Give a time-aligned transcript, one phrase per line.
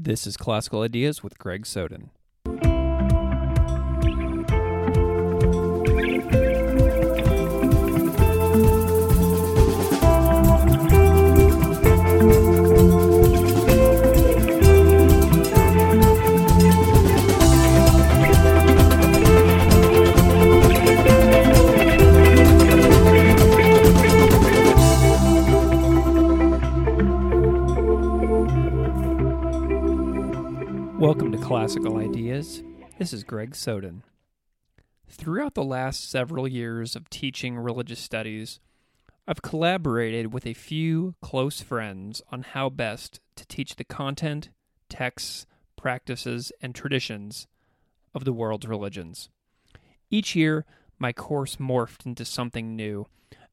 [0.00, 2.10] This is Classical Ideas with Greg Soden.
[31.48, 32.62] Classical Ideas.
[32.98, 34.02] This is Greg Soden.
[35.08, 38.60] Throughout the last several years of teaching religious studies,
[39.26, 44.50] I've collaborated with a few close friends on how best to teach the content,
[44.90, 47.46] texts, practices, and traditions
[48.14, 49.30] of the world's religions.
[50.10, 50.66] Each year,
[50.98, 53.06] my course morphed into something new.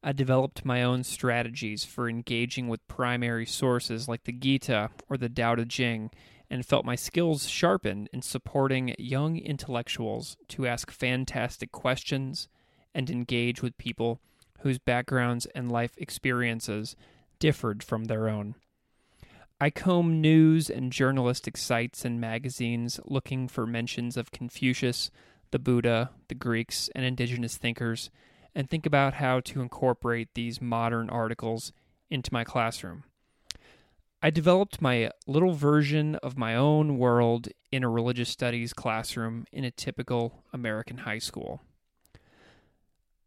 [0.04, 5.30] I developed my own strategies for engaging with primary sources like the Gita or the
[5.30, 6.12] Tao Te Ching
[6.49, 12.48] and felt my skills sharpened in supporting young intellectuals to ask fantastic questions
[12.93, 14.20] and engage with people
[14.60, 16.96] whose backgrounds and life experiences
[17.40, 18.55] differed from their own.
[19.60, 25.12] I comb news and journalistic sites and magazines looking for mentions of Confucius,
[25.52, 28.09] the Buddha, the Greeks, and indigenous thinkers,
[28.54, 31.71] and think about how to incorporate these modern articles
[32.09, 33.04] into my classroom.
[34.26, 39.63] I developed my little version of my own world in a religious studies classroom in
[39.63, 41.62] a typical American high school.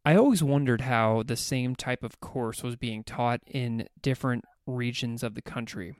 [0.04, 5.22] I always wondered how the same type of course was being taught in different regions
[5.22, 5.94] of the country.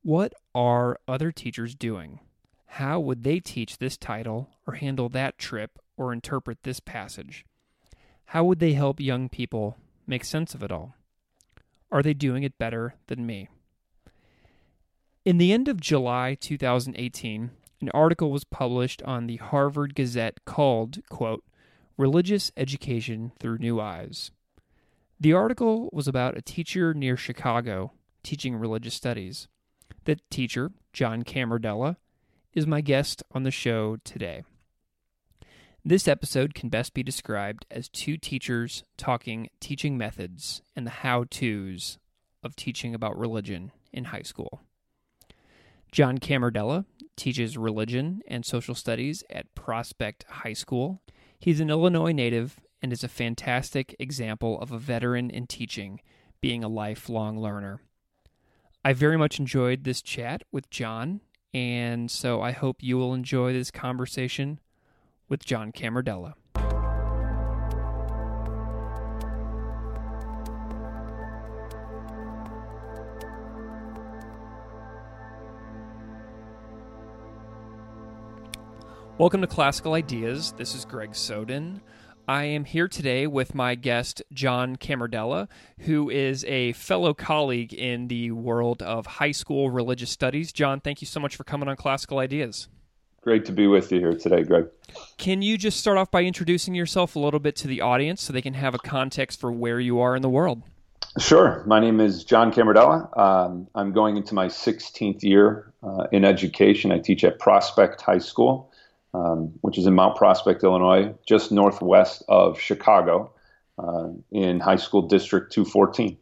[0.00, 2.20] What are other teachers doing?
[2.64, 7.44] How would they teach this title or handle that trip or interpret this passage?
[8.24, 10.94] How would they help young people make sense of it all?
[11.92, 13.50] Are they doing it better than me?
[15.24, 20.98] In the end of July 2018, an article was published on the Harvard Gazette called,
[21.08, 21.42] quote,
[21.96, 24.32] Religious Education Through New Eyes.
[25.18, 27.92] The article was about a teacher near Chicago
[28.22, 29.48] teaching religious studies.
[30.04, 31.96] The teacher, John Camardella,
[32.52, 34.42] is my guest on the show today.
[35.82, 41.24] This episode can best be described as two teachers talking teaching methods and the how
[41.30, 41.96] to's
[42.42, 44.60] of teaching about religion in high school.
[45.94, 51.00] John Camardella teaches religion and social studies at Prospect High School.
[51.38, 56.00] He's an Illinois native and is a fantastic example of a veteran in teaching,
[56.40, 57.80] being a lifelong learner.
[58.84, 61.20] I very much enjoyed this chat with John,
[61.52, 64.58] and so I hope you will enjoy this conversation
[65.28, 66.34] with John Camardella.
[79.16, 80.54] Welcome to Classical Ideas.
[80.56, 81.80] This is Greg Soden.
[82.26, 85.46] I am here today with my guest, John Camardella,
[85.78, 90.50] who is a fellow colleague in the world of high school religious studies.
[90.52, 92.66] John, thank you so much for coming on Classical Ideas.
[93.22, 94.66] Great to be with you here today, Greg.
[95.16, 98.32] Can you just start off by introducing yourself a little bit to the audience so
[98.32, 100.60] they can have a context for where you are in the world?
[101.20, 101.62] Sure.
[101.68, 103.16] My name is John Camardella.
[103.16, 106.90] Um, I'm going into my 16th year uh, in education.
[106.90, 108.72] I teach at Prospect High School
[109.14, 113.32] um, which is in Mount Prospect, Illinois, just northwest of Chicago,
[113.78, 116.18] uh, in High School District 214.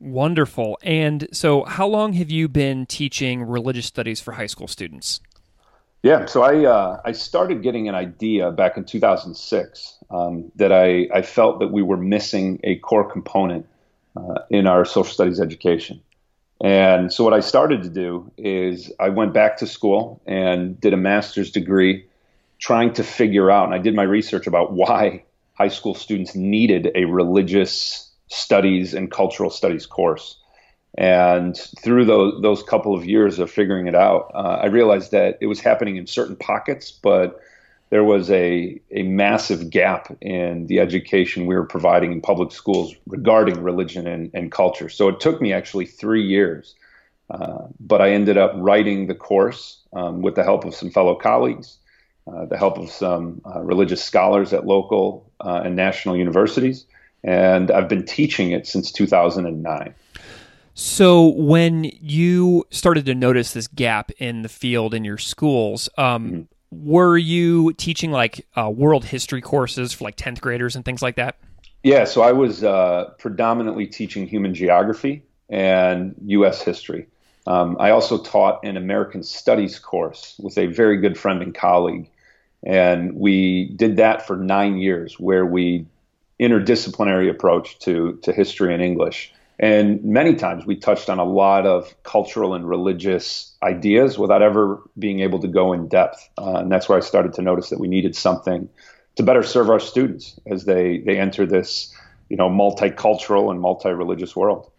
[0.00, 0.78] Wonderful.
[0.82, 5.20] And so, how long have you been teaching religious studies for high school students?
[6.02, 11.08] Yeah, so I uh, I started getting an idea back in 2006 um, that I,
[11.14, 13.66] I felt that we were missing a core component
[14.14, 16.02] uh, in our social studies education.
[16.62, 20.92] And so what I started to do is I went back to school and did
[20.92, 22.06] a master's degree
[22.58, 26.90] trying to figure out, and I did my research about why high school students needed
[26.94, 30.38] a religious studies and cultural studies course.
[30.96, 35.38] And through those, those couple of years of figuring it out, uh, I realized that
[35.40, 37.40] it was happening in certain pockets, but
[37.94, 42.92] there was a, a massive gap in the education we were providing in public schools
[43.06, 44.88] regarding religion and, and culture.
[44.88, 46.74] So it took me actually three years,
[47.30, 51.14] uh, but I ended up writing the course um, with the help of some fellow
[51.14, 51.78] colleagues,
[52.26, 56.86] uh, the help of some uh, religious scholars at local uh, and national universities,
[57.22, 59.94] and I've been teaching it since 2009.
[60.76, 66.26] So, when you started to notice this gap in the field in your schools, um,
[66.26, 66.42] mm-hmm
[66.82, 71.16] were you teaching like uh, world history courses for like 10th graders and things like
[71.16, 71.38] that?
[71.82, 76.62] Yeah, so I was uh, predominantly teaching human geography and U.S.
[76.62, 77.06] history.
[77.46, 82.08] Um, I also taught an American Studies course with a very good friend and colleague.
[82.62, 85.86] And we did that for nine years, where we
[86.40, 89.32] interdisciplinary approach to, to history and English.
[89.58, 94.82] And many times we touched on a lot of cultural and religious ideas without ever
[94.98, 96.28] being able to go in depth.
[96.36, 98.68] Uh, and that's where I started to notice that we needed something
[99.16, 101.94] to better serve our students as they, they enter this,
[102.28, 104.70] you know, multicultural and multi-religious world.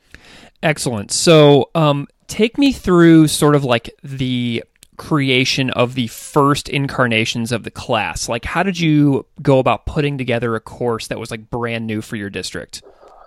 [0.62, 1.12] Excellent.
[1.12, 4.63] So, um, take me through sort of like the
[4.98, 8.27] creation of the first incarnations of the class.
[8.27, 12.01] Like, how did you go about putting together a course that was like brand new
[12.01, 12.81] for your district?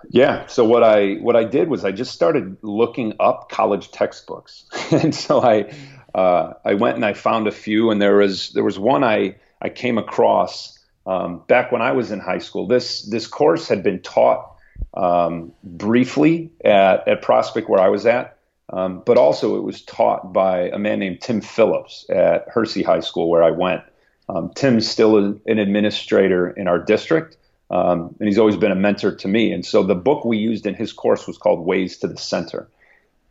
[0.09, 0.45] Yeah.
[0.47, 5.13] So what I what I did was I just started looking up college textbooks, and
[5.13, 5.73] so I
[6.13, 9.35] uh, I went and I found a few, and there was there was one I
[9.61, 12.67] I came across um, back when I was in high school.
[12.67, 14.55] This this course had been taught
[14.93, 18.37] um, briefly at at Prospect where I was at,
[18.71, 23.01] um, but also it was taught by a man named Tim Phillips at Hersey High
[23.01, 23.83] School where I went.
[24.29, 27.37] Um, Tim's still an administrator in our district,
[27.71, 29.51] um, and he's always been a mentor to me.
[29.51, 32.67] And so the book we used in his course was called Ways to the Center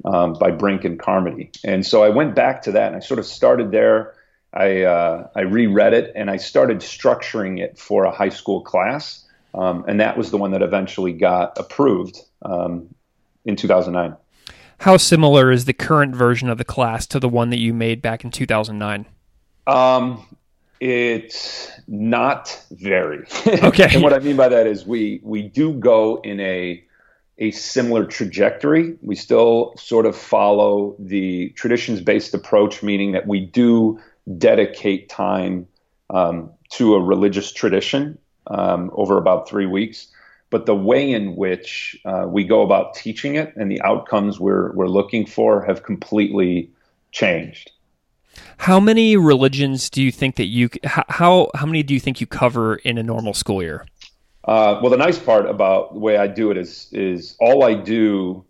[0.05, 1.50] um, by Brink and Carmody.
[1.64, 4.14] And so I went back to that and I sort of started there.
[4.52, 9.25] I, uh, I reread it and I started structuring it for a high school class.
[9.55, 12.94] Um, and that was the one that eventually got approved um,
[13.44, 14.17] in 2009.
[14.82, 18.00] How similar is the current version of the class to the one that you made
[18.00, 19.06] back in 2009?
[19.67, 20.37] Um,
[20.80, 23.26] it's not very.
[23.46, 23.88] Okay.
[23.94, 26.84] and what I mean by that is we we do go in a
[27.38, 28.96] a similar trajectory.
[29.00, 34.00] We still sort of follow the traditions based approach, meaning that we do
[34.36, 35.66] dedicate time
[36.10, 40.08] um, to a religious tradition um, over about three weeks.
[40.50, 44.72] But the way in which uh, we go about teaching it and the outcomes we're,
[44.72, 46.70] we're looking for have completely
[47.12, 47.70] changed.
[48.58, 52.26] How many religions do you think that you how how many do you think you
[52.26, 53.86] cover in a normal school year?
[54.44, 57.75] Uh, well, the nice part about the way I do it is is all I
[57.75, 58.44] do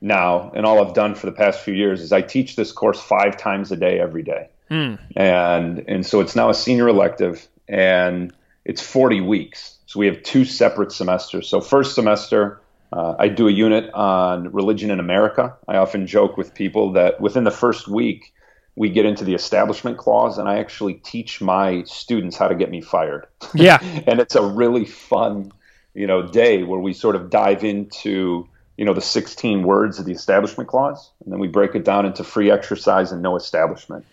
[0.00, 3.00] now and all I've done for the past few years is I teach this course
[3.00, 4.98] five times a day every day, mm.
[5.16, 8.32] and and so it's now a senior elective and
[8.64, 9.78] it's 40 weeks.
[9.86, 11.48] So we have two separate semesters.
[11.48, 12.60] So first semester.
[12.92, 15.56] Uh, I do a unit on religion in America.
[15.66, 18.32] I often joke with people that within the first week,
[18.76, 22.70] we get into the establishment clause and I actually teach my students how to get
[22.70, 23.26] me fired.
[23.54, 23.78] Yeah.
[24.06, 25.50] and it's a really fun,
[25.94, 28.46] you know, day where we sort of dive into,
[28.76, 32.04] you know, the 16 words of the establishment clause and then we break it down
[32.04, 34.04] into free exercise and no establishment.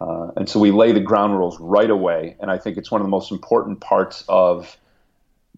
[0.00, 2.36] Uh, and so we lay the ground rules right away.
[2.38, 4.76] And I think it's one of the most important parts of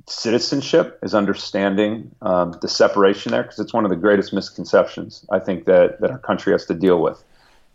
[0.09, 5.41] citizenship is understanding um, the separation there because it's one of the greatest misconceptions I
[5.41, 7.23] think that, that our country has to deal with.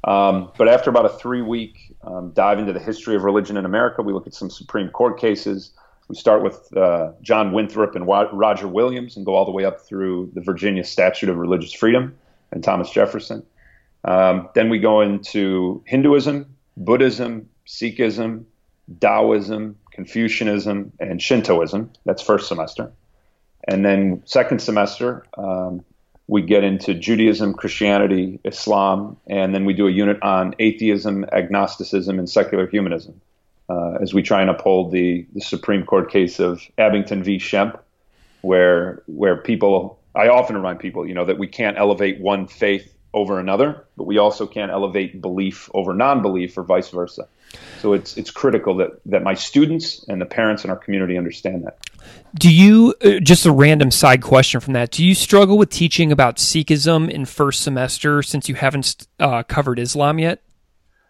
[0.03, 3.65] Um, but after about a three week um, dive into the history of religion in
[3.65, 5.71] America, we look at some Supreme Court cases.
[6.07, 9.80] We start with uh, John Winthrop and Roger Williams and go all the way up
[9.81, 12.18] through the Virginia Statute of Religious Freedom
[12.51, 13.44] and Thomas Jefferson.
[14.03, 18.45] Um, then we go into Hinduism, Buddhism, Sikhism,
[19.00, 21.92] Taoism, Confucianism, and Shintoism.
[22.06, 22.92] That's first semester.
[23.68, 25.86] And then second semester, um,
[26.28, 32.20] we get into Judaism, Christianity, Islam, and then we do a unit on atheism, agnosticism,
[32.20, 33.20] and secular humanism
[33.70, 37.38] uh, as we try and uphold the, the Supreme Court case of Abington v.
[37.38, 37.80] Schempp,
[38.42, 42.94] where where people I often remind people, you know, that we can't elevate one faith
[43.13, 47.28] over another, but we also can't elevate belief over non-belief or vice versa.
[47.80, 51.66] So it's it's critical that that my students and the parents in our community understand
[51.66, 51.78] that.
[52.36, 54.91] Do you uh, just a random side question from that?
[54.91, 59.79] Do you struggle with teaching about Sikhism in first semester since you haven't uh, covered
[59.79, 60.41] Islam yet?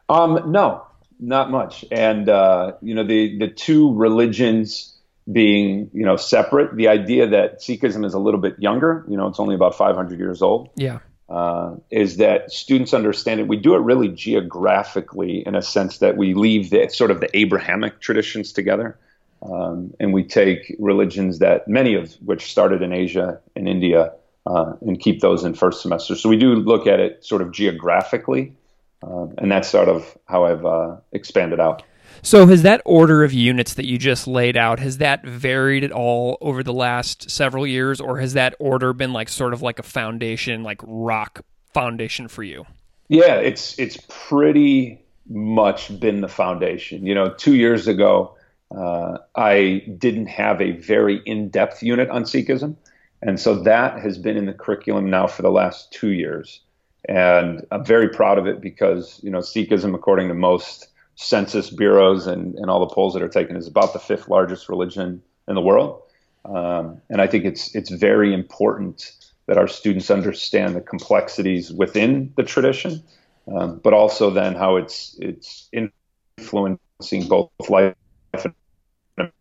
[0.10, 0.86] Um, no,
[1.20, 1.86] not much.
[1.92, 4.98] And uh, you know the the two religions
[5.32, 6.76] being you know separate.
[6.76, 9.06] The idea that Sikhism is a little bit younger.
[9.08, 10.70] You know, it's only about 500 years old.
[10.76, 11.00] Yeah
[11.32, 13.48] uh, is that students understand it.
[13.48, 17.36] We do it really geographically in a sense that we leave the sort of the
[17.36, 19.00] Abrahamic traditions together.
[19.42, 24.14] Um, and we take religions that many of which started in Asia and India
[24.46, 26.16] uh, and keep those in first semester.
[26.16, 28.56] So we do look at it sort of geographically,
[29.04, 31.84] uh, and that's sort of how I've uh, expanded out.
[32.24, 35.92] So has that order of units that you just laid out has that varied at
[35.92, 39.80] all over the last several years or has that order been like sort of like
[39.80, 41.42] a foundation like rock
[41.74, 42.66] foundation for you?
[43.08, 47.06] Yeah, it's it's pretty much been the foundation.
[47.06, 48.38] You know, 2 years ago
[48.76, 52.76] uh, I didn't have a very in-depth unit on Sikhism
[53.22, 56.62] and so that has been in the curriculum now for the last 2 years.
[57.08, 62.26] And I'm very proud of it because, you know, Sikhism, according to most census bureaus
[62.26, 65.56] and, and all the polls that are taken, is about the fifth largest religion in
[65.56, 66.02] the world.
[66.46, 69.12] Um, and I think it's it's very important
[69.46, 73.04] that our students understand the complexities within the tradition,
[73.48, 77.94] um, but also then how it's it's influencing both life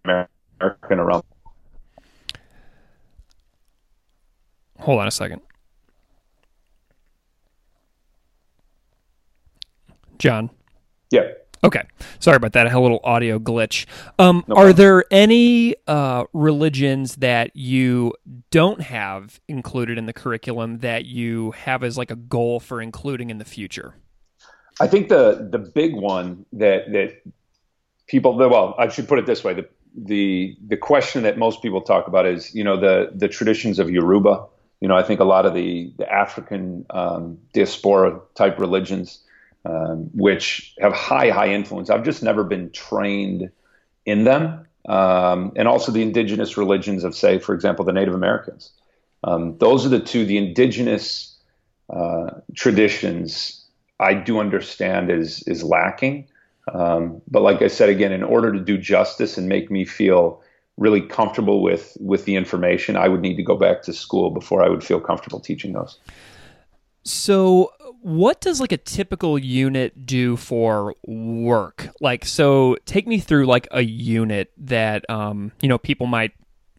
[0.05, 1.25] American around.
[4.79, 5.43] Hold on a second.
[10.19, 10.51] John.
[11.11, 11.33] Yeah.
[11.63, 11.83] Okay.
[12.21, 12.67] Sorry about that.
[12.67, 13.85] I had a little audio glitch.
[14.19, 18.15] Um, no are there any uh, religions that you
[18.51, 23.29] don't have included in the curriculum that you have as like a goal for including
[23.29, 23.95] in the future?
[24.81, 27.21] I think the the big one that that
[28.11, 31.81] people well, I should put it this way: the the the question that most people
[31.81, 34.45] talk about is you know the the traditions of Yoruba.
[34.81, 39.23] You know, I think a lot of the the African um, diaspora type religions
[39.65, 41.91] um, which have high, high influence.
[41.91, 43.51] I've just never been trained
[44.07, 44.67] in them.
[44.89, 48.73] Um, and also the indigenous religions of, say, for example, the Native Americans.
[49.23, 51.37] Um, those are the two, the indigenous
[51.91, 53.67] uh, traditions
[53.99, 56.27] I do understand is, is lacking.
[56.73, 60.43] Um, but like I said, again, in order to do justice and make me feel
[60.77, 64.63] really comfortable with, with the information, I would need to go back to school before
[64.63, 65.99] I would feel comfortable teaching those.
[67.03, 67.73] So,
[68.03, 71.89] what does like a typical unit do for work?
[72.01, 76.33] Like, so take me through like a unit that um, you know people might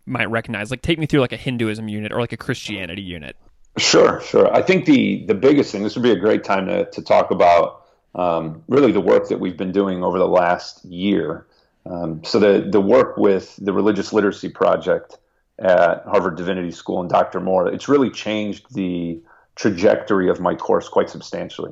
[0.05, 0.69] might recognize.
[0.69, 3.35] Like, take me through like a Hinduism unit or like a Christianity unit.
[3.77, 4.53] Sure, sure.
[4.53, 5.83] I think the the biggest thing.
[5.83, 7.80] This would be a great time to to talk about
[8.15, 11.45] um, really the work that we've been doing over the last year.
[11.85, 15.17] Um, so the the work with the Religious Literacy Project
[15.59, 17.39] at Harvard Divinity School and Dr.
[17.39, 19.19] Moore, it's really changed the
[19.55, 21.71] trajectory of my course quite substantially.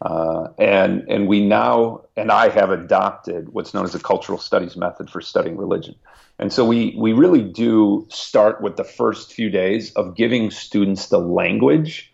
[0.00, 4.76] Uh, and and we now and I have adopted what's known as the cultural studies
[4.76, 5.96] method for studying religion.
[6.38, 11.06] And so we we really do start with the first few days of giving students
[11.08, 12.12] the language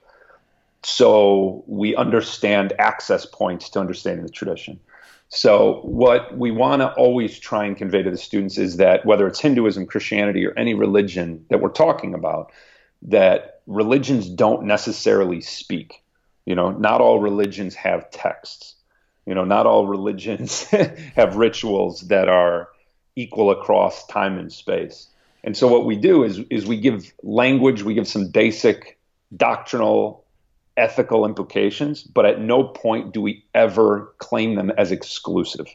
[0.85, 4.81] so we understand access points to understanding the tradition.
[5.29, 9.27] So what we want to always try and convey to the students is that whether
[9.27, 12.53] it's Hinduism, Christianity, or any religion that we're talking about,
[13.03, 16.03] that religions don't necessarily speak.
[16.47, 18.75] You know, not all religions have texts.
[19.27, 20.65] You know, not all religions
[21.17, 22.69] have rituals that are
[23.17, 25.09] equal across time and space.
[25.43, 28.99] And so what we do is is we give language, we give some basic
[29.37, 30.24] doctrinal
[30.77, 35.67] ethical implications, but at no point do we ever claim them as exclusive.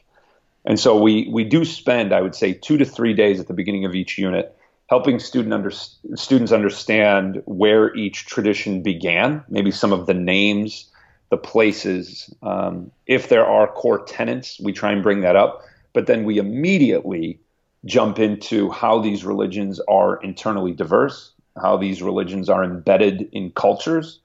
[0.64, 3.54] And so we we do spend, I would say, two to three days at the
[3.54, 4.56] beginning of each unit
[4.90, 10.90] helping student under, students understand where each tradition began, maybe some of the names,
[11.30, 12.34] the places.
[12.42, 16.38] Um, if there are core tenets, we try and bring that up, but then we
[16.38, 17.38] immediately
[17.84, 24.18] jump into how these religions are internally diverse, how these religions are embedded in cultures,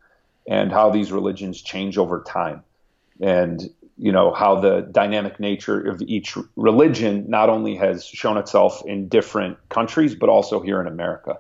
[0.48, 2.64] and how these religions change over time.
[3.22, 8.84] And you know how the dynamic nature of each religion not only has shown itself
[8.86, 11.38] in different countries but also here in America.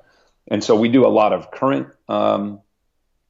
[0.47, 2.61] And so we do a lot of current um,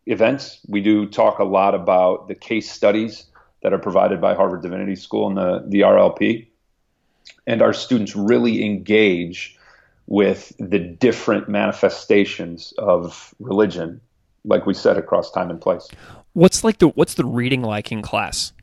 [0.06, 0.60] events.
[0.68, 3.26] We do talk a lot about the case studies
[3.64, 6.48] that are provided by Harvard Divinity School and the, the RLP.
[7.48, 9.58] And our students really engage
[10.08, 14.02] with the different manifestations of religion,
[14.46, 15.88] like we said, across time and place.
[16.34, 18.54] What's like the what's the reading like in class?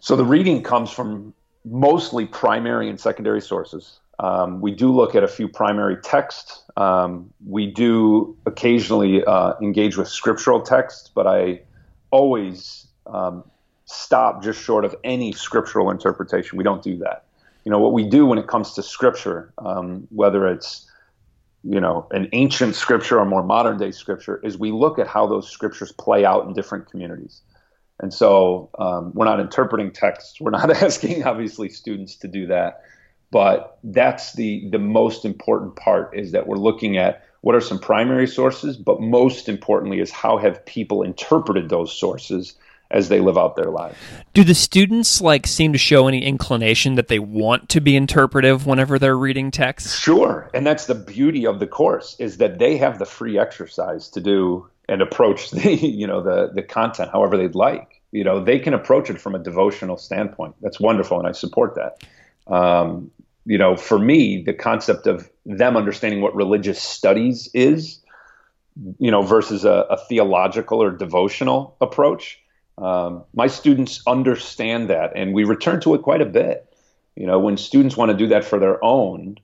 [0.00, 1.32] So the reading comes from
[1.64, 4.00] mostly primary and secondary sources.
[4.18, 6.62] Um, we do look at a few primary texts.
[6.76, 11.62] Um, we do occasionally uh, engage with scriptural texts, but I
[12.10, 13.44] always um,
[13.84, 16.58] stop just short of any scriptural interpretation.
[16.58, 17.24] We don't do that.
[17.64, 20.88] You know what we do when it comes to scripture, um, whether it's
[21.64, 25.26] you know an ancient scripture or more modern day scripture, is we look at how
[25.26, 27.42] those scriptures play out in different communities.
[28.00, 30.40] And so um, we're not interpreting texts.
[30.40, 32.82] We're not asking, obviously, students to do that.
[33.30, 37.78] But that's the, the most important part is that we're looking at what are some
[37.78, 42.54] primary sources, but most importantly is how have people interpreted those sources
[42.92, 43.96] as they live out their lives.
[44.34, 48.66] Do the students like seem to show any inclination that they want to be interpretive
[48.66, 49.98] whenever they're reading text?
[50.00, 50.50] Sure.
[50.54, 54.20] And that's the beauty of the course is that they have the free exercise to
[54.20, 58.00] do and approach the you know the the content however they'd like.
[58.12, 60.54] You know, they can approach it from a devotional standpoint.
[60.60, 62.04] That's wonderful, and I support that.
[62.46, 63.10] Um,
[63.46, 68.00] you know, for me, the concept of them understanding what religious studies is,
[68.98, 72.41] you know, versus a, a theological or devotional approach
[72.78, 76.68] Um, my students understand that, and we return to it quite a bit.
[77.16, 79.36] You know, when students want to do that for their own,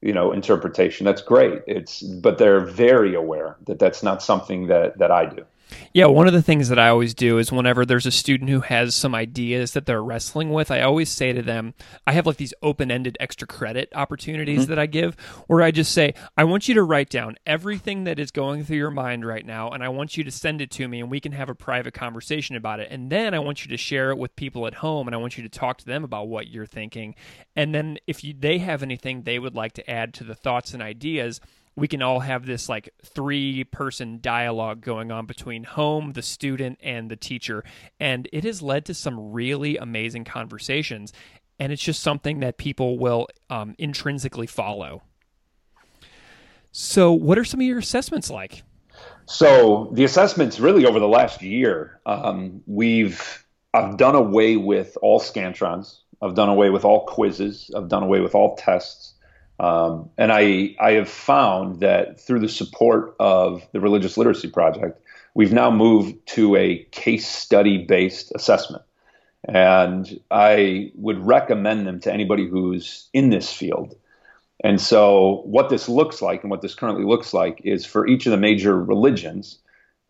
[0.00, 1.62] you know, interpretation, that's great.
[1.66, 5.44] It's but they're very aware that that's not something that that I do.
[5.92, 8.60] Yeah, one of the things that I always do is whenever there's a student who
[8.60, 11.74] has some ideas that they're wrestling with, I always say to them,
[12.06, 14.70] I have like these open ended extra credit opportunities mm-hmm.
[14.70, 18.18] that I give where I just say, I want you to write down everything that
[18.18, 20.88] is going through your mind right now, and I want you to send it to
[20.88, 22.88] me, and we can have a private conversation about it.
[22.90, 25.36] And then I want you to share it with people at home, and I want
[25.36, 27.14] you to talk to them about what you're thinking.
[27.56, 30.74] And then if you, they have anything they would like to add to the thoughts
[30.74, 31.40] and ideas,
[31.78, 36.78] we can all have this like three person dialogue going on between home, the student,
[36.82, 37.64] and the teacher.
[38.00, 41.12] And it has led to some really amazing conversations.
[41.60, 45.02] And it's just something that people will um, intrinsically follow.
[46.72, 48.62] So, what are some of your assessments like?
[49.26, 55.20] So, the assessments really over the last year, um, we've I've done away with all
[55.20, 56.00] scantrons.
[56.20, 57.70] I've done away with all quizzes.
[57.74, 59.14] I've done away with all tests.
[59.60, 65.00] Um, and I, I have found that through the support of the Religious Literacy Project,
[65.34, 68.82] we've now moved to a case study based assessment.
[69.44, 73.96] And I would recommend them to anybody who's in this field.
[74.64, 78.26] And so, what this looks like and what this currently looks like is for each
[78.26, 79.58] of the major religions,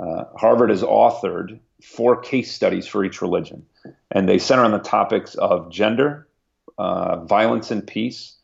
[0.01, 3.67] uh, Harvard has authored four case studies for each religion.
[4.11, 6.27] And they center on the topics of gender,
[6.79, 8.38] uh, violence and peace,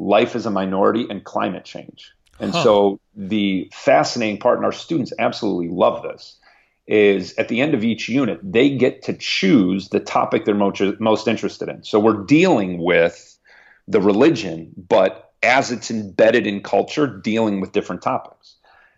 [0.00, 2.12] life as a minority, and climate change.
[2.40, 2.64] And huh.
[2.64, 6.38] so the fascinating part, and our students absolutely love this,
[6.86, 10.82] is at the end of each unit, they get to choose the topic they're most,
[10.98, 11.84] most interested in.
[11.84, 13.38] So we're dealing with
[13.86, 18.56] the religion, but as it's embedded in culture, dealing with different topics.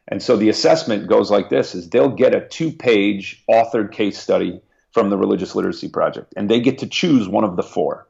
[0.08, 4.60] And so the assessment goes like this is they'll get a two-page authored case study
[4.92, 8.06] from the Religious Literacy Project, and they get to choose one of the four.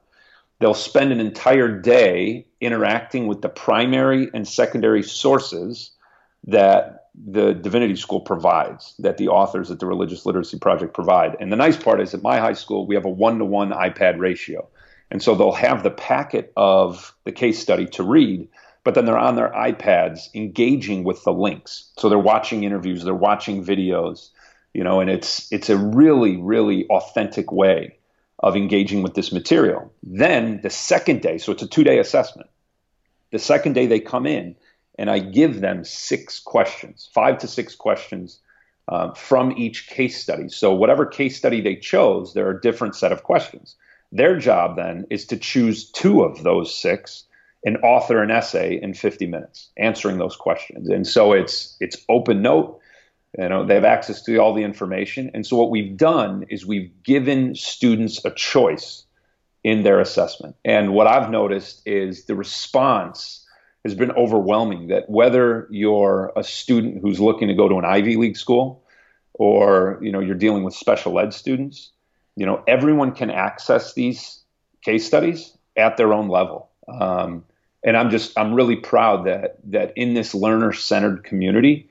[0.63, 5.91] They'll spend an entire day interacting with the primary and secondary sources
[6.47, 11.37] that the Divinity School provides, that the authors at the Religious Literacy Project provide.
[11.41, 13.71] And the nice part is at my high school, we have a one to one
[13.71, 14.69] iPad ratio.
[15.11, 18.47] And so they'll have the packet of the case study to read,
[18.85, 21.91] but then they're on their iPads engaging with the links.
[21.99, 24.31] So they're watching interviews, they're watching videos,
[24.75, 27.97] you know, and it's it's a really, really authentic way
[28.43, 29.93] of engaging with this material.
[30.03, 32.51] Then the second day, so it's a two day assessment.
[33.31, 34.57] The second day they come in,
[34.99, 38.41] and I give them six questions, five to six questions
[38.89, 40.49] uh, from each case study.
[40.49, 43.77] So whatever case study they chose, there are a different set of questions.
[44.11, 47.25] Their job then is to choose two of those six
[47.65, 50.89] and author an essay in 50 minutes answering those questions.
[50.89, 52.81] And so it's it's open note
[53.39, 55.31] you know, they have access to all the information.
[55.33, 59.05] And so what we've done is we've given students a choice
[59.65, 60.57] in their assessment.
[60.65, 63.47] And what I've noticed is the response
[63.85, 68.17] has been overwhelming that whether you're a student who's looking to go to an Ivy
[68.17, 68.85] League school
[69.35, 71.91] or, you know, you're dealing with special ed students,
[72.37, 74.41] you know, everyone can access these
[74.83, 76.71] case studies at their own level.
[76.89, 77.45] Um,
[77.85, 81.89] and I'm just, I'm really proud that, that in this learner centered community,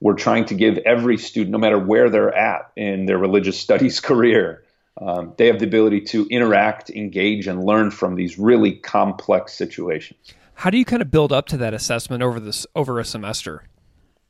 [0.00, 4.00] we're trying to give every student, no matter where they're at in their religious studies
[4.00, 4.64] career,
[5.00, 10.34] um, they have the ability to interact, engage, and learn from these really complex situations.
[10.54, 13.64] How do you kind of build up to that assessment over this over a semester?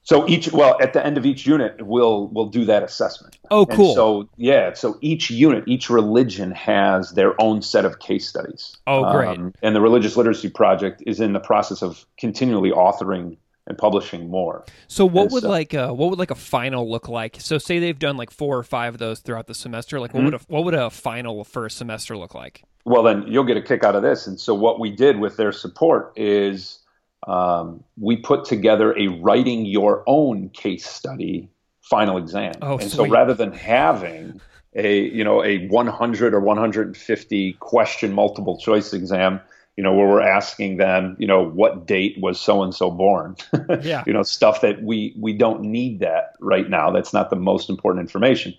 [0.05, 3.38] So each well at the end of each unit we'll we'll do that assessment.
[3.50, 3.88] Oh, cool.
[3.88, 8.77] And so yeah, so each unit, each religion has their own set of case studies.
[8.87, 9.38] Oh, great!
[9.38, 14.29] Um, and the Religious Literacy Project is in the process of continually authoring and publishing
[14.29, 14.64] more.
[14.88, 17.37] So what and would so, like a, what would like a final look like?
[17.40, 20.00] So say they've done like four or five of those throughout the semester.
[20.00, 20.33] Like what mm-hmm.
[20.33, 22.62] would a, what would a final first semester look like?
[22.85, 24.27] Well, then you'll get a kick out of this.
[24.27, 26.81] And so what we did with their support is
[27.27, 31.48] um, we put together a writing your own case study
[31.81, 32.53] final exam.
[32.61, 32.92] Oh, and sweet.
[32.92, 34.40] so rather than having
[34.74, 39.40] a you know a 100 or 150 question multiple choice exam
[39.77, 43.37] you know, where we're asking them, you know, what date was so and so born?
[43.83, 44.05] yeah.
[44.07, 46.91] You know, stuff that we we don't need that right now.
[46.91, 48.55] That's not the most important information.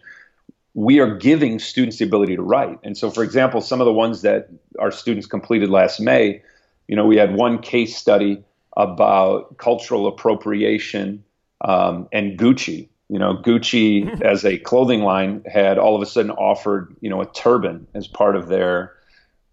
[0.73, 2.79] We are giving students the ability to write.
[2.83, 6.41] And so, for example, some of the ones that our students completed last May,
[6.87, 8.43] you know, we had one case study
[8.75, 11.23] about cultural appropriation
[11.61, 12.89] um, and Gucci.
[13.07, 17.21] You know, Gucci as a clothing line had all of a sudden offered, you know,
[17.21, 18.91] a turban as part of their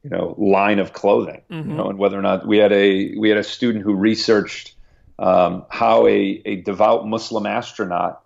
[0.03, 1.71] you know line of clothing mm-hmm.
[1.71, 4.75] you know and whether or not we had a we had a student who researched
[5.19, 8.23] um, how a, a devout muslim astronaut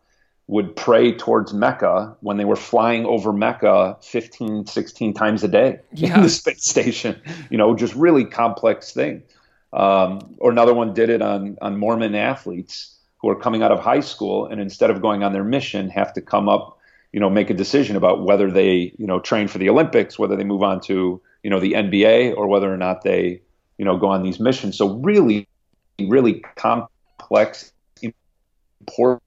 [0.49, 5.81] would pray towards Mecca when they were flying over Mecca 15, 16 times a day
[5.93, 6.15] Yeah.
[6.17, 7.21] in the space station.
[7.51, 9.23] You know, just really complex thing.
[9.73, 13.81] Um, or another one did it on, on Mormon athletes who are coming out of
[13.81, 16.76] high school and instead of going on their mission have to come up,
[17.17, 20.37] you know, make a decision about whether they, you know, train for the Olympics, whether
[20.37, 23.41] they move on to, you know, the NBA or whether or not they,
[23.79, 24.77] you know, go on these missions.
[24.77, 25.49] So really,
[25.99, 29.23] really complex, important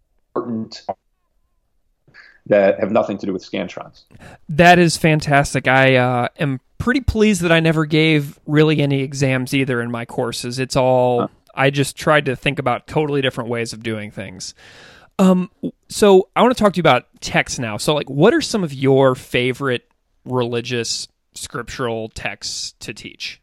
[2.45, 4.03] that have nothing to do with scantrons.
[4.47, 5.67] That is fantastic.
[5.67, 10.05] I uh, am pretty pleased that I never gave really any exams either in my
[10.05, 10.59] courses.
[10.59, 14.53] It's all I just tried to think about totally different ways of doing things.
[15.19, 15.51] Um,
[15.89, 17.77] so I want to talk to you about texts now.
[17.77, 19.91] So, like, what are some of your favorite
[20.25, 23.41] religious scriptural texts to teach?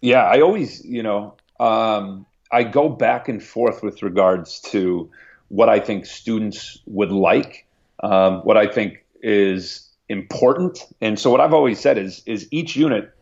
[0.00, 5.10] Yeah, I always, you know, um, I go back and forth with regards to
[5.48, 7.66] what I think students would like,
[8.02, 12.76] um, what I think is important, and so what I've always said is is each
[12.76, 13.12] unit,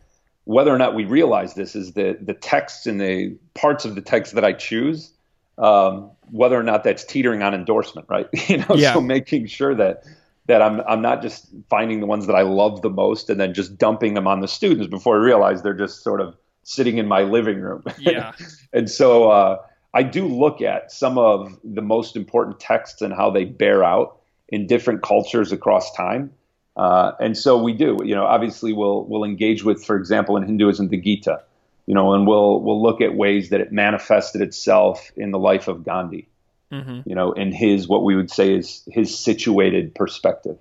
[0.45, 4.01] whether or not we realize this, is the the texts and the parts of the
[4.01, 5.13] text that I choose,
[5.57, 8.27] um, whether or not that's teetering on endorsement, right?
[8.49, 8.93] you know, Yeah.
[8.93, 10.03] so making sure that
[10.47, 13.53] that I'm I'm not just finding the ones that I love the most and then
[13.53, 17.07] just dumping them on the students before I realize they're just sort of sitting in
[17.07, 17.83] my living room.
[17.99, 18.33] Yeah.
[18.73, 19.57] and so uh,
[19.93, 24.19] I do look at some of the most important texts and how they bear out
[24.49, 26.31] in different cultures across time.
[26.75, 30.43] Uh, and so we do, you know, obviously we'll we'll engage with, for example, in
[30.43, 31.41] Hinduism, the Gita,
[31.87, 35.67] you know, and we'll we'll look at ways that it manifested itself in the life
[35.67, 36.27] of Gandhi
[36.71, 37.09] Mm-hmm.
[37.09, 40.57] you know, in his what we would say is his situated perspective.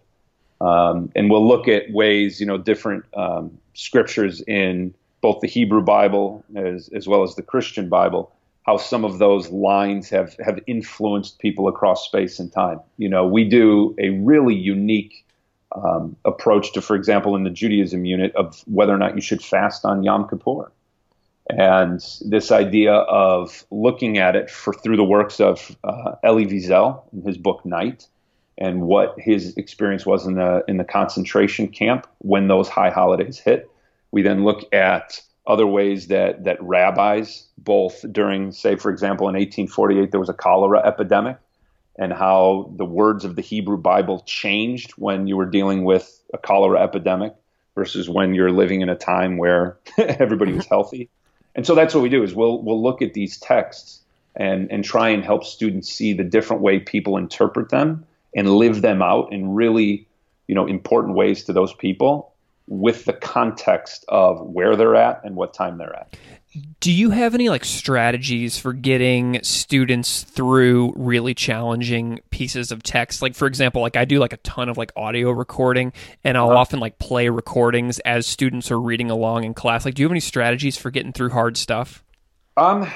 [0.61, 5.83] Um, and we'll look at ways, you know, different um, scriptures in both the Hebrew
[5.83, 8.33] Bible as, as well as the Christian Bible,
[8.65, 12.79] how some of those lines have, have influenced people across space and time.
[12.99, 15.27] You know, we do a really unique
[15.73, 19.43] um, approach to, for example, in the Judaism unit of whether or not you should
[19.43, 20.71] fast on Yom Kippur
[21.51, 27.03] and this idea of looking at it for through the works of uh, Elie Wiesel
[27.13, 28.07] in his book Night,
[28.59, 33.39] and what his experience was in the in the concentration camp when those high holidays
[33.39, 33.71] hit.
[34.11, 39.35] We then look at other ways that that rabbis, both during, say, for example, in
[39.35, 41.39] 1848 there was a cholera epidemic,
[41.97, 46.39] and how the words of the Hebrew Bible changed when you were dealing with a
[46.39, 47.35] cholera epidemic
[47.77, 51.09] versus when you're living in a time where everybody was healthy.
[51.57, 54.03] And so that's what we do is we'll we'll look at these texts
[54.37, 58.05] and and try and help students see the different way people interpret them
[58.37, 60.07] and live them out in really,
[60.47, 62.33] you know, important ways to those people
[62.69, 66.17] with the context of where they're at and what time they're at.
[66.81, 73.21] Do you have any like strategies for getting students through really challenging pieces of text?
[73.23, 75.93] Like for example, like I do like a ton of like audio recording
[76.25, 79.85] and I'll often like play recordings as students are reading along in class.
[79.85, 82.03] Like do you have any strategies for getting through hard stuff?
[82.57, 82.91] Um,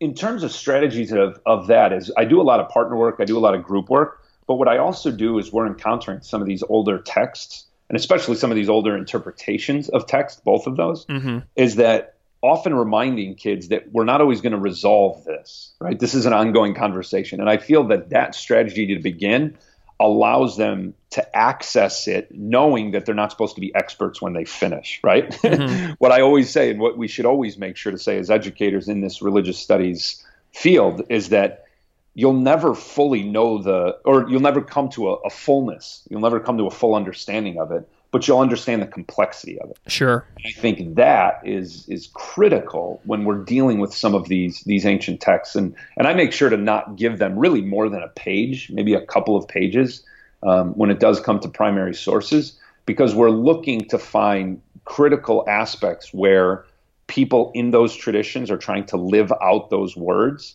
[0.00, 3.16] in terms of strategies of, of that is I do a lot of partner work,
[3.20, 6.20] I do a lot of group work, but what I also do is we're encountering
[6.22, 10.66] some of these older texts and especially some of these older interpretations of text, both
[10.66, 11.38] of those, Mm-hmm.
[11.56, 15.98] is that often reminding kids that we're not always going to resolve this, right?
[15.98, 17.40] This is an ongoing conversation.
[17.40, 19.58] And I feel that that strategy to begin
[20.00, 24.44] allows them to access it knowing that they're not supposed to be experts when they
[24.44, 25.30] finish, right?
[25.30, 25.96] Mhm.
[25.98, 28.88] what I always say and what we should always make sure to say as educators
[28.88, 31.64] in this religious studies field is that
[32.14, 36.06] you'll never fully know the, or you'll never come to a, a fullness.
[36.08, 39.70] You'll never come to a full understanding of it, but you'll understand the complexity of
[39.70, 39.78] it.
[39.86, 40.24] Sure.
[40.44, 45.20] I think that is is critical when we're dealing with some of these these ancient
[45.20, 48.70] texts, and and I make sure to not give them really more than a page,
[48.70, 50.02] maybe a couple of pages,
[50.42, 56.14] um, when it does come to primary sources, because we're looking to find critical aspects
[56.14, 56.64] where
[57.08, 60.54] people in those traditions are trying to live out those words.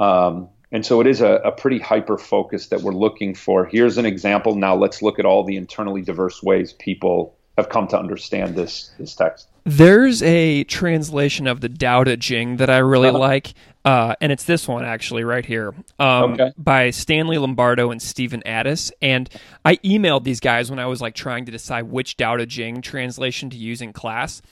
[0.00, 3.64] Um, and so it is a, a pretty hyper focus that we're looking for.
[3.66, 4.54] Here's an example.
[4.54, 8.90] Now let's look at all the internally diverse ways people have come to understand this
[8.98, 9.48] this text.
[9.66, 13.18] There's a translation of the Tao Te Ching that I really Uh-huh.
[13.18, 13.54] like,
[13.86, 16.52] uh, and it's this one actually right here um, Okay.
[16.58, 18.92] by Stanley Lombardo and Stephen Addiss.
[19.00, 19.30] And
[19.64, 22.82] I emailed these guys when I was like trying to decide which Tao Te Ching
[22.82, 24.42] translation to use in class,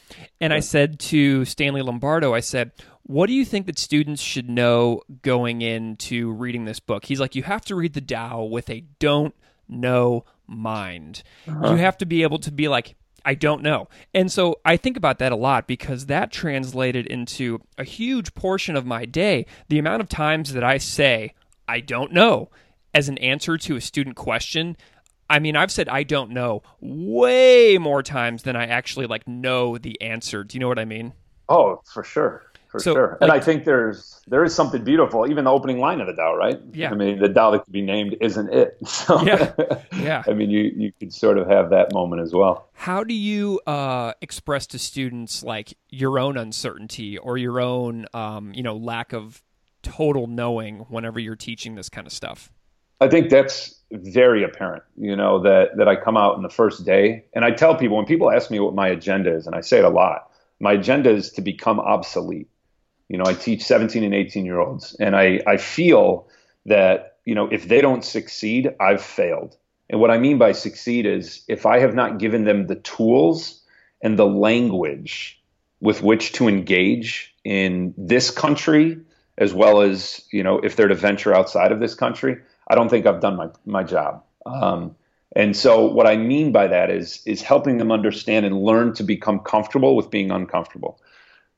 [0.40, 2.70] and I said to Stanley Lombardo, I said,
[3.12, 7.34] "What do you think that students should know going into reading this book?" He's like,
[7.34, 9.34] "You have to read the Tao with a don't
[9.68, 11.22] know mind.
[11.46, 11.76] You uh-huh.
[11.76, 13.88] have to be able to be like." I don't know.
[14.12, 18.74] And so I think about that a lot because that translated into a huge portion
[18.74, 19.46] of my day.
[19.68, 21.34] The amount of times that I say,
[21.68, 22.50] I don't know.
[22.92, 24.76] as an answer to a student question,
[25.30, 29.78] I mean, I've said I don't know way more times than I actually like know
[29.78, 30.44] the answer.
[30.44, 31.14] Do you know what I mean?
[31.48, 32.51] Oh, for sure.
[32.72, 33.18] For so, sure.
[33.20, 36.14] And like, I think there's there is something beautiful, even the opening line of the
[36.14, 36.58] Tao, right?
[36.72, 36.90] Yeah.
[36.90, 38.78] I mean, the Tao that could be named isn't it.
[38.86, 39.52] So yeah.
[39.96, 40.22] yeah.
[40.26, 42.68] I mean you you could sort of have that moment as well.
[42.72, 48.52] How do you uh, express to students like your own uncertainty or your own um,
[48.54, 49.42] you know, lack of
[49.82, 52.50] total knowing whenever you're teaching this kind of stuff?
[53.00, 56.84] I think that's very apparent, you know, that, that I come out in the first
[56.86, 59.60] day and I tell people when people ask me what my agenda is, and I
[59.60, 60.30] say it a lot,
[60.60, 62.48] my agenda is to become obsolete.
[63.12, 66.28] You know, I teach 17 and 18 year olds and I, I feel
[66.64, 69.54] that, you know, if they don't succeed, I've failed.
[69.90, 73.60] And what I mean by succeed is if I have not given them the tools
[74.02, 75.38] and the language
[75.82, 78.98] with which to engage in this country,
[79.36, 82.88] as well as, you know, if they're to venture outside of this country, I don't
[82.88, 84.24] think I've done my my job.
[84.46, 84.96] Um,
[85.36, 89.02] and so what I mean by that is is helping them understand and learn to
[89.02, 90.98] become comfortable with being uncomfortable.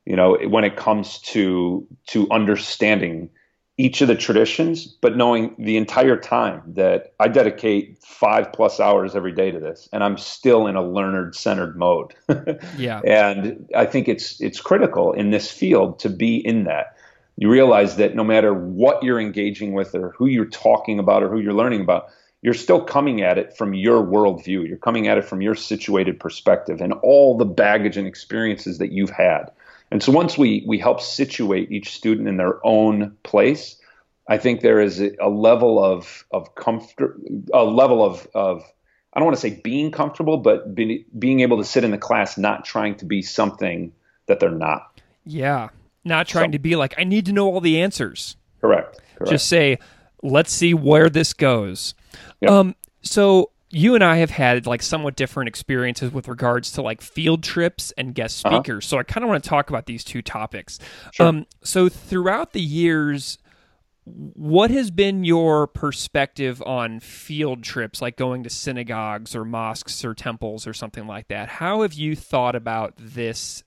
[0.06, 3.30] You know, when it comes to to understanding
[3.76, 9.16] each of the traditions, but knowing the entire time that I dedicate five plus hours
[9.16, 12.14] every day to this, and I'm still in a learner centered mode.
[12.76, 13.00] yeah.
[13.00, 16.94] And I think it's it's critical in this field to be in that
[17.36, 21.28] you realize that no matter what you're engaging with or who you're talking about or
[21.28, 22.08] who you're learning about,
[22.42, 24.66] you're still coming at it from your worldview.
[24.68, 28.92] You're coming at it from your situated perspective and all the baggage and experiences that
[28.92, 29.50] you've had.
[29.94, 33.80] And so once we we help situate each student in their own place,
[34.28, 37.20] I think there is a, level of of comfort,
[37.52, 38.64] a level of of
[39.12, 41.98] I don't want to say being comfortable, but be, being able to sit in the
[41.98, 43.92] class, not trying to be something
[44.26, 45.00] that they're not.
[45.24, 45.68] Yeah,
[46.02, 48.36] not trying so, to be like, I need to know all the answers.
[48.60, 48.98] Correct.
[49.14, 49.30] correct.
[49.30, 49.78] Just say,
[50.24, 51.94] let's see where this goes.
[52.40, 52.50] Yep.
[52.50, 57.00] Um, so you and I have had like somewhat different experiences with regards to like
[57.00, 58.56] field trips and guest uh-huh.
[58.56, 58.84] speakers.
[58.84, 58.90] Uh-huh.
[58.90, 60.78] So I kind of want to talk about these two topics.
[61.12, 61.26] Sure.
[61.26, 63.38] Um, so throughout the years,
[64.04, 70.14] what has been your perspective on field trips, like going to synagogues or mosques or
[70.14, 71.48] temples or something like that?
[71.48, 73.64] How have you thought about this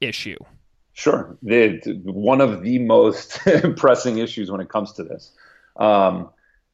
[0.00, 0.38] issue?
[0.92, 1.36] Sure.
[1.42, 3.40] The, one of the most
[3.76, 5.30] pressing issues when it comes to this.
[5.76, 6.30] Um,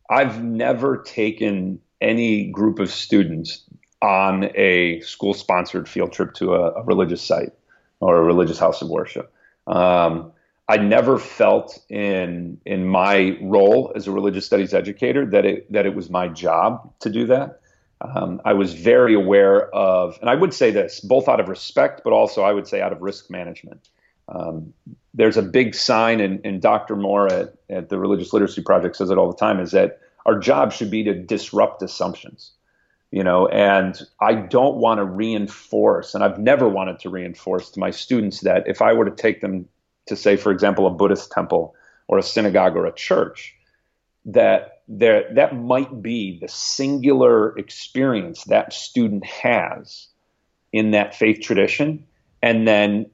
[0.09, 3.65] I've never taken any group of students
[4.03, 7.53] on a school sponsored field trip to a, a, religious site
[8.01, 9.33] or a religious house of worship.
[9.67, 10.33] Um,
[10.69, 15.87] I never felt in in my role as a religious studies educator that it that
[15.87, 17.61] it was my job to do that.
[18.01, 22.03] Um, I was very aware of, and I would say this both out of respect,
[22.05, 23.89] but also I would say out of risk management.
[24.29, 24.73] Um,
[25.15, 26.97] there's a big sign, and, and Dr.
[26.97, 30.39] Moore at, at the Religious Literacy Project says it all the time, is that our
[30.39, 32.53] job should be to disrupt assumptions.
[33.11, 37.81] You know, and I don't want to reinforce, and I've never wanted to reinforce to
[37.81, 39.69] my students that if I were to take them
[40.07, 41.77] to, say, for example, a Buddhist temple
[42.09, 43.55] or a synagogue or a church,
[44.25, 50.09] that there that might be the singular experience that student has
[50.73, 52.05] in that faith tradition,
[52.43, 53.07] and then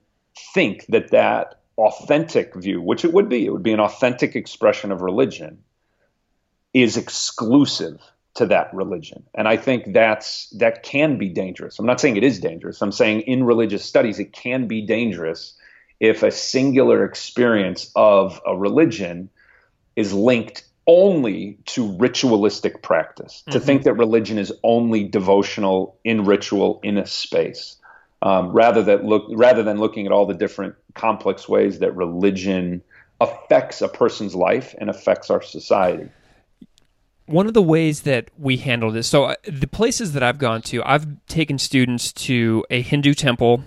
[0.54, 4.90] think that that authentic view, which it would be, it would be an authentic expression
[4.90, 5.62] of religion,
[6.72, 8.00] is exclusive
[8.34, 9.24] to that religion.
[9.34, 11.78] And I think that's that can be dangerous.
[11.78, 12.80] I'm not saying it is dangerous.
[12.80, 15.54] I'm saying in religious studies it can be dangerous
[15.98, 19.28] if a singular experience of a religion
[19.96, 23.42] is linked only to ritualistic practice.
[23.42, 23.52] Mm-hmm.
[23.52, 27.76] To think that religion is only devotional in ritual in a space
[28.22, 32.82] um, rather that look rather than looking at all the different complex ways that religion
[33.20, 36.08] affects a person's life and affects our society.
[37.30, 40.62] One of the ways that we handle this, so uh, the places that I've gone
[40.62, 43.62] to, I've taken students to a Hindu temple,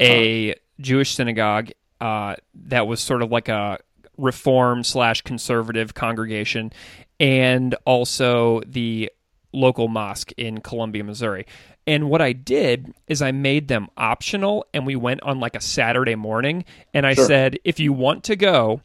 [0.00, 3.78] a Jewish synagogue uh, that was sort of like a
[4.16, 6.72] reform slash conservative congregation,
[7.18, 9.10] and also the
[9.52, 11.44] local mosque in Columbia, Missouri.
[11.88, 15.60] And what I did is I made them optional and we went on like a
[15.60, 17.26] Saturday morning and I sure.
[17.26, 18.82] said, if you want to go,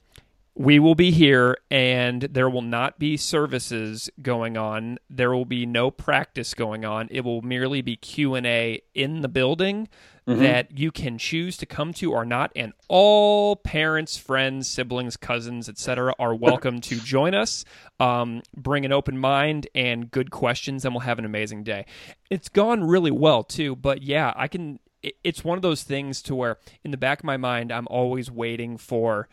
[0.55, 4.99] we will be here and there will not be services going on.
[5.09, 7.07] There will be no practice going on.
[7.09, 9.89] It will merely be Q&A in the building
[10.27, 10.41] mm-hmm.
[10.41, 15.67] that you can choose to come to or not and all parents friends siblings cousins
[15.67, 17.65] etc are welcome to join us
[17.99, 21.85] um, bring an open mind and good questions and we'll have an amazing day
[22.29, 24.79] it's gone really well too but yeah i can
[25.23, 28.31] it's one of those things to where in the back of my mind i'm always
[28.31, 29.27] waiting for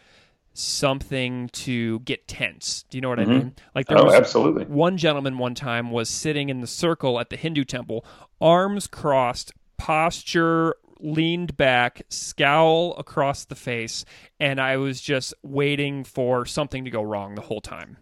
[0.52, 2.84] something to get tense.
[2.90, 3.22] Do you know what Mhm.
[3.22, 3.54] I mean?
[3.74, 4.64] Like there Oh, was absolutely.
[4.66, 8.04] one gentleman one time was sitting in the circle at the Hindu temple,
[8.40, 14.04] arms crossed, posture leaned back, scowl across the face,
[14.38, 17.96] and I was just waiting for something to go wrong the whole time.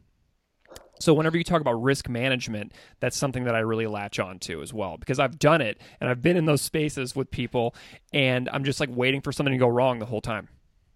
[1.01, 4.63] So whenever you talk about risk management, that's something that I really latch on to
[4.63, 7.75] as well because I've done it and I've been in those spaces with people
[8.13, 10.49] and I'm just like waiting for something to go wrong the whole time.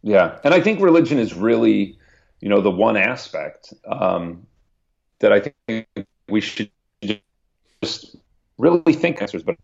[0.03, 1.99] Yeah, and I think religion is really,
[2.41, 4.47] you know, the one aspect um,
[5.21, 5.87] that I think
[6.29, 6.71] we should
[7.83, 8.17] just
[8.59, 9.57] really think answers, but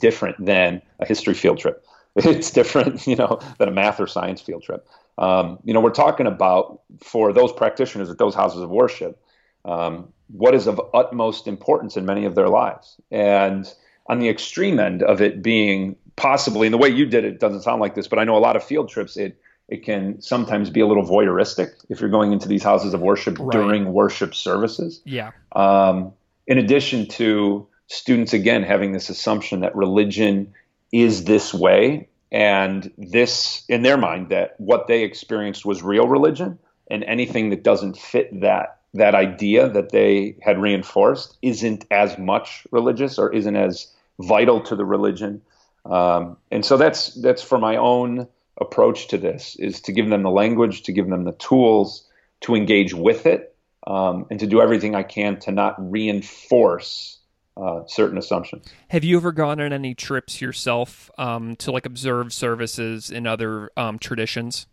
[0.00, 1.84] different than a history field trip.
[2.16, 4.86] It's different, you know, than a math or science field trip.
[5.18, 9.20] Um, you know, we're talking about for those practitioners at those houses of worship,
[9.64, 13.72] um, what is of utmost importance in many of their lives, and
[14.06, 17.62] on the extreme end of it being possibly, and the way you did it doesn't
[17.62, 20.68] sound like this, but I know a lot of field trips it it can sometimes
[20.68, 23.50] be a little voyeuristic if you're going into these houses of worship Right.
[23.50, 25.00] during worship services.
[25.06, 25.30] Yeah.
[25.52, 26.12] Um,
[26.46, 30.52] in addition to students again having this assumption that religion
[30.92, 36.58] is this way, and this in their mind that what they experienced was real religion,
[36.90, 42.66] and anything that doesn't fit that that idea that they had reinforced isn't as much
[42.70, 43.88] religious or isn't as
[44.20, 45.40] vital to the religion.
[45.84, 48.26] Um, and so that's that's for my own
[48.60, 52.08] approach to this is to give them the language, to give them the tools
[52.40, 57.18] to engage with it, um, and to do everything I can to not reinforce
[57.56, 58.66] uh, certain assumptions.
[58.88, 63.70] Have you ever gone on any trips yourself um, to like observe services in other
[63.76, 64.66] um, traditions?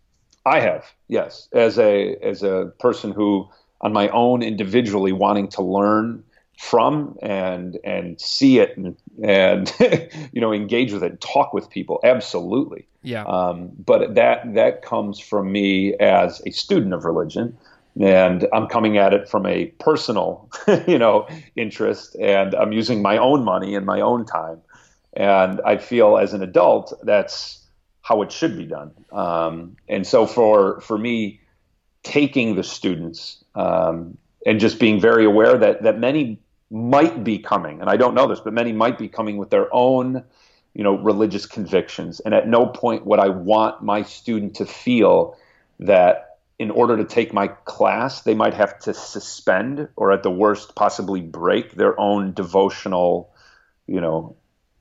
[0.44, 3.48] I have, yes, as a as a person who,
[3.80, 6.24] on my own, individually wanting to learn
[6.62, 9.74] from and and see it and and
[10.32, 12.86] you know engage with it, talk with people, absolutely.
[13.02, 13.24] Yeah.
[13.24, 17.58] Um, but that that comes from me as a student of religion,
[18.00, 20.48] and I'm coming at it from a personal,
[20.86, 24.60] you know, interest, and I'm using my own money and my own time,
[25.14, 27.60] and I feel as an adult that's
[28.02, 28.92] how it should be done.
[29.10, 31.40] Um, and so for for me,
[32.04, 36.38] taking the students um, and just being very aware that that many
[36.72, 39.68] might be coming, and I don't know this, but many might be coming with their
[39.72, 40.24] own
[40.74, 42.20] you know religious convictions.
[42.20, 45.36] And at no point would i want my student to feel
[45.80, 50.30] that in order to take my class they might have to suspend or at the
[50.30, 53.32] worst possibly break their own devotional
[53.86, 54.36] you know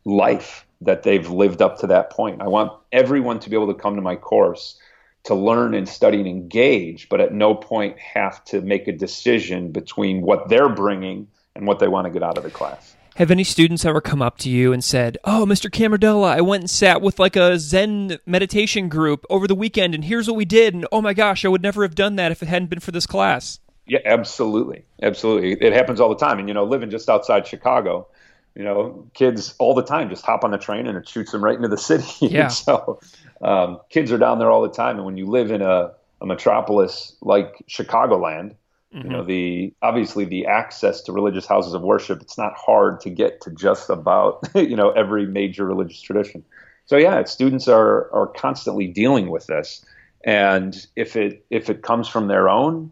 [0.06, 2.42] life that they've lived up to that point.
[2.42, 4.80] I want everyone to be able to come to my course
[5.24, 9.72] to learn and study and engage but at no point have to make a decision
[9.72, 13.32] between what they're bringing and what they want to get out of the class Have
[13.32, 15.70] any students ever come up to you and said, "Oh, Mr.
[15.70, 20.06] Camardella, I went and sat with like a Zen meditation group over the weekend, and
[20.06, 22.42] here's what we did, and oh my gosh, I would never have done that if
[22.42, 25.54] it hadn't been for this class." Yeah, absolutely, absolutely.
[25.54, 28.08] It happens all the time, and you know, living just outside Chicago,
[28.56, 31.44] you know, kids all the time just hop on the train and it shoots them
[31.44, 32.28] right into the city.
[32.34, 32.48] Yeah.
[32.48, 33.00] so
[33.42, 36.26] um, kids are down there all the time, and when you live in a, a
[36.26, 38.56] metropolis like Chicagoland,
[38.94, 42.22] you know, the obviously the access to religious houses of worship.
[42.22, 46.44] It's not hard to get to just about you know every major religious tradition.
[46.86, 49.86] So yeah, students are are constantly dealing with this,
[50.26, 52.92] and if it if it comes from their own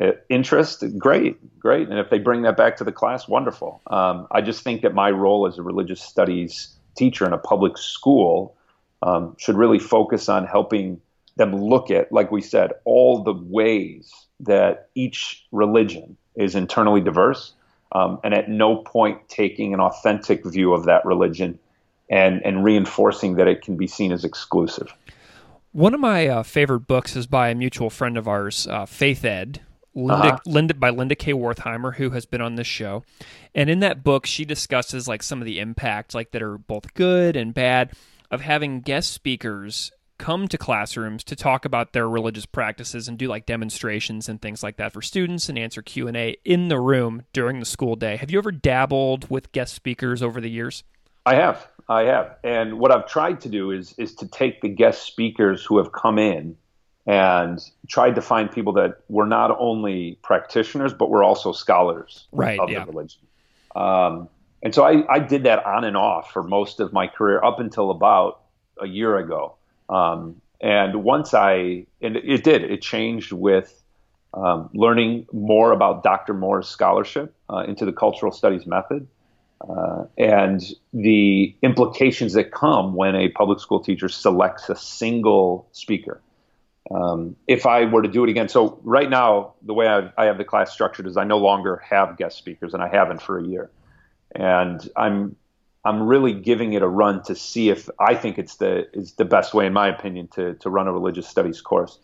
[0.00, 1.88] uh, interest, great, great.
[1.88, 3.80] And if they bring that back to the class, wonderful.
[3.86, 7.78] Um, I just think that my role as a religious studies teacher in a public
[7.78, 8.56] school
[9.02, 11.00] um, should really focus on helping
[11.36, 17.54] them look at, like we said, all the ways that each religion is internally diverse,
[17.92, 21.58] um, and at no point taking an authentic view of that religion
[22.10, 24.92] and and reinforcing that it can be seen as exclusive.
[25.72, 29.24] One of my uh, favorite books is by a mutual friend of ours, uh, Faith
[29.24, 29.60] Ed,
[29.94, 30.38] Linda, Uh-huh.
[30.46, 31.32] Linda by Linda K.
[31.32, 33.02] Wertheimer, who has been on this show.
[33.54, 36.94] And in that book, she discusses like some of the impacts, like that are both
[36.94, 37.92] good and bad,
[38.30, 43.28] of having guest speakers come to classrooms to talk about their religious practices and do
[43.28, 47.60] like demonstrations and things like that for students and answer Q&A in the room during
[47.60, 48.16] the school day.
[48.16, 50.84] Have you ever dabbled with guest speakers over the years?
[51.24, 54.68] I have, I have, and what I've tried to do is is to take the
[54.68, 56.56] guest speakers who have come in
[57.06, 62.58] and tried to find people that were not only practitioners but were also scholars Right,
[62.58, 62.84] of yeah.
[62.84, 63.20] the religion.
[63.74, 64.28] Um,
[64.62, 67.60] and so I, I did that on and off for most of my career up
[67.60, 68.40] until about
[68.80, 69.54] a year ago.
[69.88, 73.82] Um, and once I, and it did, it changed with
[74.34, 76.34] um, learning more about Dr.
[76.34, 79.06] Moore's scholarship uh, into the cultural studies method
[79.68, 80.62] uh, and
[80.92, 86.20] the implications that come when a public school teacher selects a single speaker.
[86.90, 88.48] um, if I were to do it again.
[88.48, 91.82] So right now, the way I've, I have the class structured is I no longer
[91.88, 93.70] have guest speakers, and I haven't for a year.
[94.34, 95.36] And I'm
[95.86, 99.24] I'm really giving it a run to see if I think it's the is the
[99.24, 102.00] best way, in my opinion, to to run a religious studies course.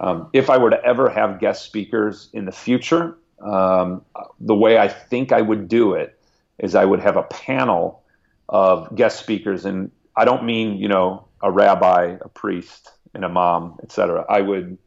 [0.00, 4.02] Um, if I were to ever have guest speakers in the future, um,
[4.40, 6.18] the way I think I would do it
[6.58, 8.02] is I would have a panel
[8.48, 13.74] of guest speakers, and I don't mean you know a rabbi, a priest, an imam,
[13.82, 14.24] etc.
[14.30, 14.78] I would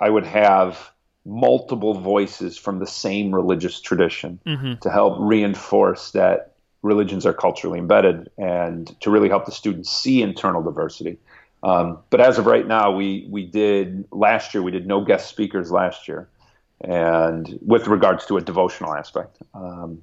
[0.00, 0.92] I would have
[1.26, 4.74] multiple voices from the same religious tradition mm-hmm.
[4.80, 6.47] to help reinforce that
[6.82, 11.18] religions are culturally embedded and to really help the students see internal diversity.
[11.62, 15.28] Um, but as of right now, we we did last year we did no guest
[15.28, 16.28] speakers last year,
[16.80, 20.00] and with regards to a devotional aspect, um,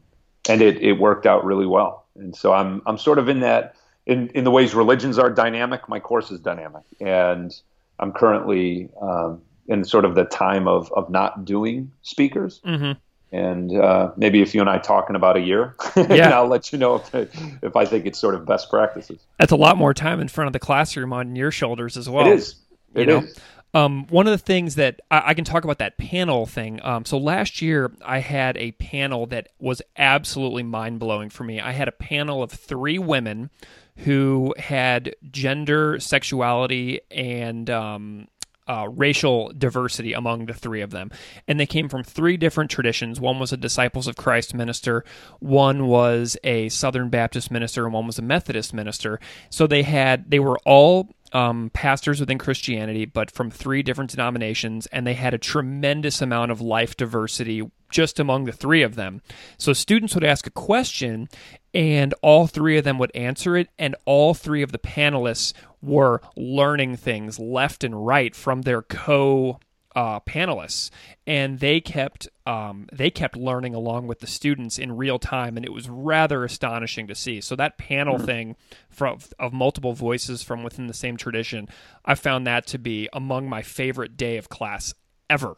[0.50, 2.08] and it, it worked out really well.
[2.18, 5.88] And so I'm I'm sort of in that in in the ways religions are dynamic.
[5.88, 7.56] My course is dynamic, and
[8.00, 12.60] I'm currently um, in sort of the time of of not doing speakers.
[12.66, 13.00] Mm-hmm
[13.36, 15.76] and uh, maybe if you and I talk in about a year,
[16.10, 16.30] yeah.
[16.30, 17.14] I'll let you know if,
[17.62, 19.20] if I think it's sort of best practices.
[19.40, 22.28] That's a lot more time in front of the classroom on your shoulders as well.
[22.28, 22.56] It is.
[22.94, 23.20] It you know?
[23.20, 23.38] is.
[23.74, 26.80] Um, one of the things that I, I, can talk about that panel thing.
[26.82, 31.60] Um, so last year I had a panel that was absolutely mind blowing for me.
[31.60, 33.50] I had a panel of three women
[33.98, 38.30] who had gender, sexuality, and um,
[38.68, 41.11] uh, racial diversity among the three of them.
[41.47, 43.20] And they came from three different traditions.
[43.20, 45.03] One was a Disciples of Christ minister,
[45.39, 49.20] one was a Southern Baptist minister, and one was a Methodist minister.
[49.49, 54.88] So they had, they were all um, pastors within Christianity, but from three different denominations,
[54.88, 59.22] and they had a tremendous amount of life diversity just among the three of them.
[59.58, 61.30] So students would ask a question,
[61.74, 66.22] and all three of them would answer it, and all three of the panelists were
[66.36, 69.60] learning things left and right from their co
[69.96, 70.90] uh, panelists,
[71.26, 75.66] and they kept um, they kept learning along with the students in real time, and
[75.66, 77.40] it was rather astonishing to see.
[77.40, 78.26] So that panel mm-hmm.
[78.26, 78.56] thing
[78.90, 81.70] from of multiple voices from within the same tradition,
[82.04, 84.94] I found that to be among my favorite day of class
[85.30, 85.56] ever.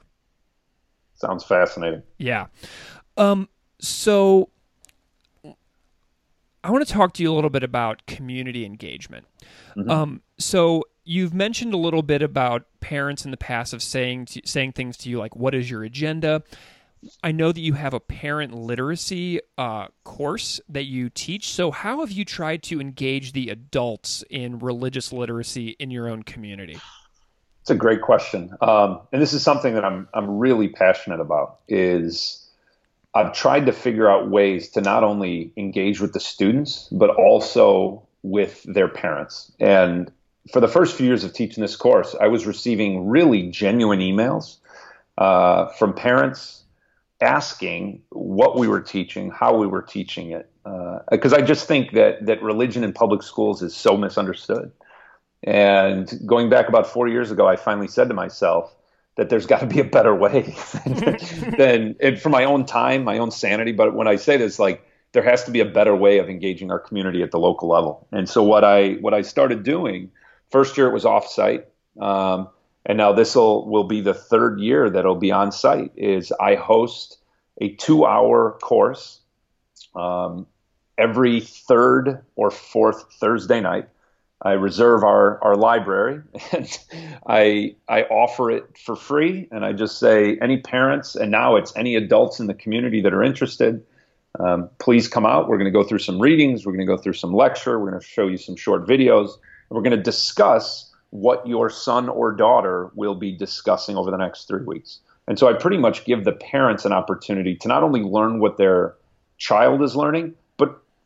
[1.18, 2.04] Sounds fascinating.
[2.18, 2.48] Yeah.
[3.18, 3.50] Um.
[3.80, 4.50] So
[6.64, 9.26] I want to talk to you a little bit about community engagement.
[9.76, 9.90] Mm-hmm.
[9.90, 14.42] Um, so you've mentioned a little bit about parents in the past of saying to,
[14.44, 16.44] saying things to you like, "What is your agenda?"
[17.24, 21.50] I know that you have a parent literacy uh, course that you teach.
[21.50, 26.24] So, how have you tried to engage the adults in religious literacy in your own
[26.24, 26.80] community?
[27.68, 31.60] It's a great question, um, and this is something that I'm I'm really passionate about.
[31.68, 32.50] Is
[33.14, 38.08] I've tried to figure out ways to not only engage with the students, but also
[38.24, 39.52] with their parents.
[39.60, 40.10] And
[40.54, 44.60] for the first few years of teaching this course, I was receiving really genuine emails
[45.18, 46.64] uh, from parents
[47.20, 50.50] asking what we were teaching, how we were teaching it.
[51.12, 54.72] Because uh, I just think that that religion in public schools is so misunderstood.
[55.44, 58.76] And going back about four years ago, I finally said to myself,
[59.18, 60.42] that there's got to be a better way
[61.58, 63.74] than, than for my own time, my own sanity.
[63.74, 66.72] But when I say this, like there has to be a better way of engaging
[66.72, 68.08] our community at the local level.
[68.12, 70.12] And so what I what I started doing
[70.50, 71.66] first year it was offsite,
[72.00, 72.48] um,
[72.86, 75.92] and now this will will be the third year that it'll be on site.
[75.96, 77.18] Is I host
[77.60, 79.22] a two hour course
[79.96, 80.46] um,
[80.98, 83.90] every third or fourth Thursday night
[84.42, 86.22] I reserve our, our library
[86.52, 86.80] and
[87.28, 89.48] I, I offer it for free.
[89.52, 93.14] And I just say, any parents, and now it's any adults in the community that
[93.14, 93.84] are interested,
[94.40, 95.48] um, please come out.
[95.48, 96.66] We're going to go through some readings.
[96.66, 97.80] We're going to go through some lecture.
[97.80, 99.32] We're going to show you some short videos.
[99.70, 104.18] And we're going to discuss what your son or daughter will be discussing over the
[104.18, 105.00] next three weeks.
[105.28, 108.58] And so I pretty much give the parents an opportunity to not only learn what
[108.58, 108.96] their
[109.38, 110.36] child is learning,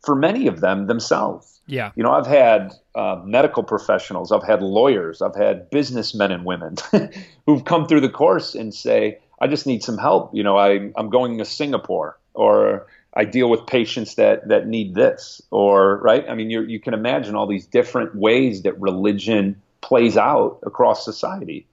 [0.01, 1.91] for many of them themselves yeah.
[1.95, 6.75] You know, I've had uh, medical professionals, I've had lawyers, I've had businessmen and women
[7.45, 10.35] who've come through the course and say, I just need some help.
[10.35, 14.95] You know, I, I'm going to Singapore or I deal with patients that, that need
[14.95, 16.27] this or, right?
[16.27, 21.05] I mean, you you can imagine all these different ways that religion plays out across
[21.05, 21.67] society.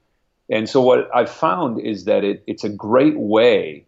[0.48, 3.84] And so what I've found is that it, it's a great way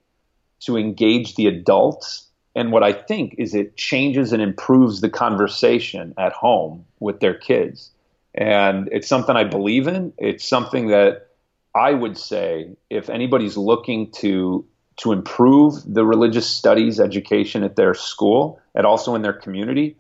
[0.61, 6.15] to engage the adults and what I think is it changes and improves the conversation
[6.19, 7.91] at home with their kids.
[8.35, 10.13] And it's something I believe in.
[10.19, 11.29] It's something that
[11.75, 14.65] I would say if anybody's looking to
[14.97, 19.97] to improve the religious studies education at their school and also in their community,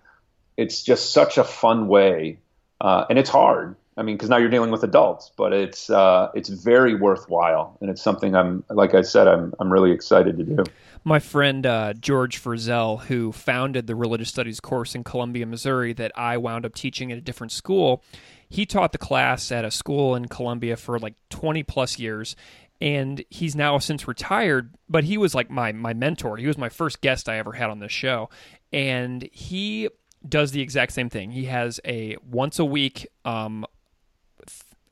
[0.59, 2.39] it's just such a fun way.
[2.81, 3.77] Uh, and it's hard.
[3.97, 7.91] I mean, because now you're dealing with adults, but it's uh, it's very worthwhile, and
[7.91, 10.65] it's something I'm, like I said, I'm I'm really excited to do.
[11.03, 16.13] My friend uh, George Frizell, who founded the religious studies course in Columbia, Missouri, that
[16.15, 18.05] I wound up teaching at a different school,
[18.49, 22.37] he taught the class at a school in Columbia for like 20 plus years,
[22.81, 26.37] and he's now since retired but he was like my my mentor.
[26.37, 28.29] He was my first guest i ever had on this show
[28.73, 29.89] and he
[30.29, 31.31] does the exact same thing.
[31.31, 33.65] He has a once a week um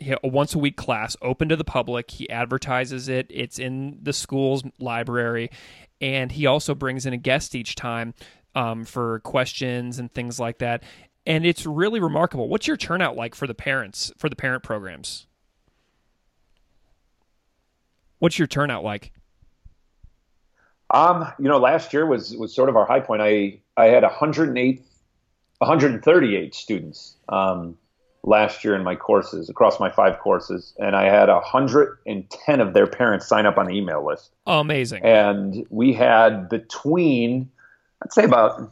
[0.00, 2.10] a once a week class open to the public.
[2.10, 3.26] He advertises it.
[3.30, 5.50] It's in the school's library
[6.00, 8.14] and he also brings in a guest each time
[8.54, 10.82] um, for questions and things like that
[11.26, 15.26] and it's really remarkable what's your turnout like for the parents for the parent programs
[18.18, 19.12] What's your turnout like?
[20.90, 23.22] Um, you know, last year was was sort of our high point.
[23.22, 24.82] I I had 108,
[25.58, 27.76] 138 students um,
[28.28, 32.86] last year in my courses across my five courses, and I had 110 of their
[32.86, 34.30] parents sign up on the email list.
[34.46, 35.02] Oh, amazing!
[35.04, 37.50] And we had between,
[38.02, 38.70] I'd say about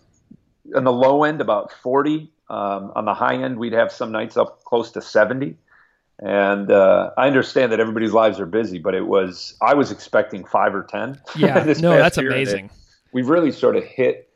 [0.75, 2.31] on the low end about 40.
[2.49, 5.57] Um, on the high end, we'd have some nights up close to 70.
[6.21, 10.47] And uh, I understand that everybody's lives are busy, but it was I was expecting
[10.47, 11.21] five or ten.
[11.37, 12.71] Yeah, no, that's amazing.
[13.13, 14.31] We've really sort of hit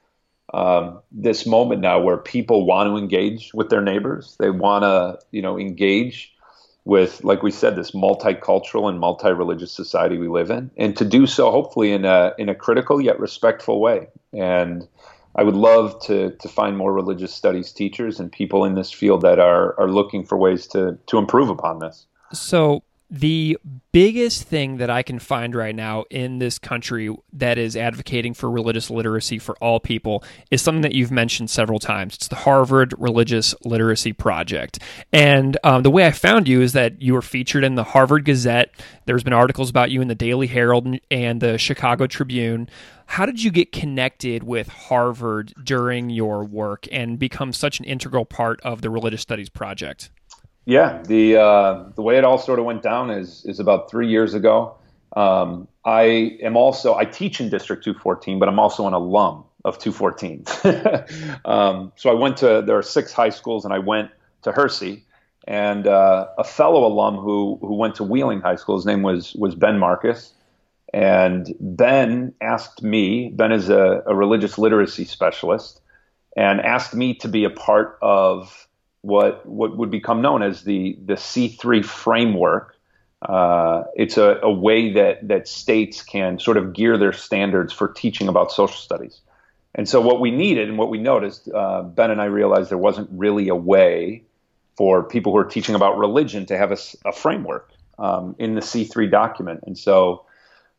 [0.52, 4.36] um, this moment now where people want to engage with their neighbors.
[4.38, 6.32] They want to, you know, engage
[6.84, 11.26] with, like we said, this multicultural and multi-religious society we live in, and to do
[11.26, 14.08] so hopefully in a in a critical yet respectful way.
[14.32, 14.88] And
[15.36, 19.22] I would love to to find more religious studies teachers and people in this field
[19.22, 22.06] that are are looking for ways to to improve upon this.
[22.32, 23.58] So the
[23.90, 28.48] biggest thing that I can find right now in this country that is advocating for
[28.48, 32.14] religious literacy for all people is something that you've mentioned several times.
[32.14, 34.78] It's the Harvard Religious Literacy Project.
[35.12, 38.24] And um, the way I found you is that you were featured in the Harvard
[38.24, 38.70] Gazette.
[39.06, 42.68] There's been articles about you in the Daily Herald and the Chicago Tribune.
[43.06, 48.24] How did you get connected with Harvard during your work and become such an integral
[48.24, 50.10] part of the Religious Studies Project?
[50.66, 54.08] Yeah, the uh, the way it all sort of went down is is about three
[54.08, 54.76] years ago.
[55.16, 59.78] Um, I am also I teach in District 214, but I'm also an alum of
[59.78, 60.44] 214.
[61.44, 64.10] um, so I went to there are six high schools, and I went
[64.42, 65.04] to Hersey,
[65.46, 68.76] and uh, a fellow alum who who went to Wheeling High School.
[68.76, 70.34] His name was was Ben Marcus,
[70.92, 73.30] and Ben asked me.
[73.30, 75.80] Ben is a, a religious literacy specialist,
[76.36, 78.68] and asked me to be a part of
[79.02, 82.76] what what would become known as the the C3 framework.
[83.22, 87.88] Uh, it's a, a, way that that states can sort of gear their standards for
[87.88, 89.20] teaching about social studies.
[89.74, 92.78] And so what we needed and what we noticed, uh, Ben and I realized there
[92.78, 94.24] wasn't really a way
[94.76, 98.62] for people who are teaching about religion to have a, a framework um, in the
[98.62, 99.60] C3 document.
[99.66, 100.24] And so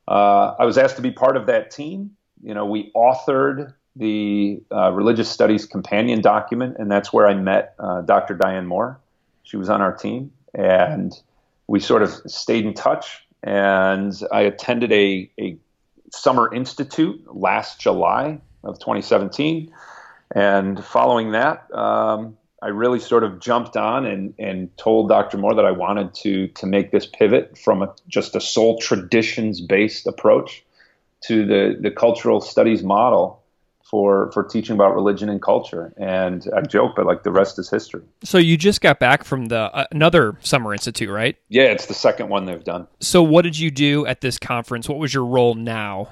[0.07, 2.17] uh, I was asked to be part of that team.
[2.41, 7.75] You know, we authored the uh, religious studies companion document, and that's where I met
[7.79, 8.35] uh, Dr.
[8.35, 8.99] Diane Moore.
[9.43, 11.13] She was on our team, and
[11.67, 13.25] we sort of stayed in touch.
[13.43, 15.57] And I attended a, a
[16.11, 19.71] summer institute last July of 2017,
[20.33, 25.37] and following that, um, I really sort of jumped on and, and told Dr.
[25.37, 29.59] Moore that I wanted to to make this pivot from a, just a sole traditions
[29.59, 30.63] based approach
[31.21, 33.40] to the the cultural studies model
[33.91, 35.93] for for teaching about religion and culture.
[35.97, 38.01] And I joke, but like the rest is history.
[38.23, 41.35] So you just got back from the uh, another summer institute, right?
[41.49, 42.87] Yeah, it's the second one they've done.
[43.01, 44.87] So what did you do at this conference?
[44.87, 46.07] What was your role now?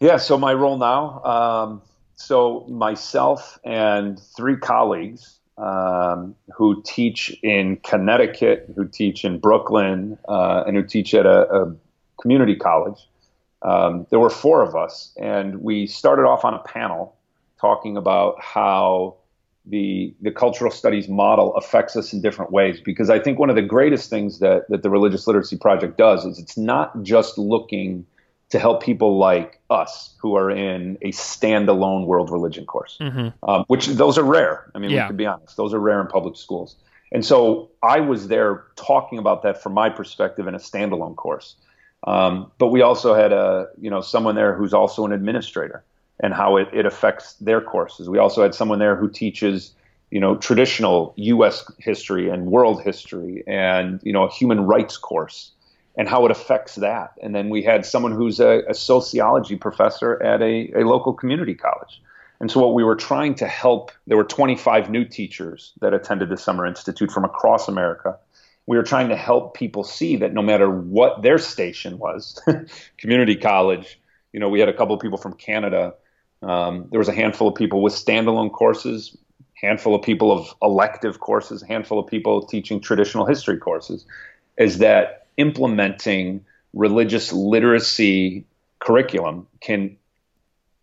[0.00, 1.24] Yeah, so my role now.
[1.24, 1.82] Um,
[2.14, 10.64] so myself and three colleagues um, who teach in Connecticut, who teach in Brooklyn, uh,
[10.66, 11.74] and who teach at a, a
[12.20, 13.08] community college
[13.62, 17.16] um, there were four of us, and we started off on a panel
[17.60, 19.16] talking about how
[19.66, 22.80] the the cultural studies model affects us in different ways.
[22.80, 26.24] Because I think one of the greatest things that that the Religious Literacy Project does
[26.24, 28.06] is it's not just looking
[28.50, 33.28] to help people like us who are in a standalone world religion course, mm-hmm.
[33.48, 34.70] um, which those are rare.
[34.74, 35.04] I mean, yeah.
[35.04, 36.76] we can be honest; those are rare in public schools.
[37.10, 41.56] And so I was there talking about that from my perspective in a standalone course.
[42.04, 45.84] Um, but we also had a you know someone there who's also an administrator
[46.20, 48.08] and how it, it affects their courses.
[48.08, 49.74] We also had someone there who teaches
[50.10, 51.70] you know traditional U.S.
[51.78, 55.52] history and world history and you know a human rights course
[55.98, 57.12] and how it affects that.
[57.20, 61.54] And then we had someone who's a, a sociology professor at a, a local community
[61.54, 62.00] college.
[62.40, 66.28] And so what we were trying to help, there were 25 new teachers that attended
[66.28, 68.16] the Summer Institute from across America.
[68.68, 72.38] We were trying to help people see that no matter what their station was,
[72.98, 73.98] community college,
[74.34, 75.94] you know, we had a couple of people from Canada.
[76.42, 79.16] Um, there was a handful of people with standalone courses,
[79.54, 84.04] handful of people of elective courses, handful of people teaching traditional history courses.
[84.58, 86.44] Is that implementing
[86.74, 88.44] religious literacy
[88.80, 89.96] curriculum can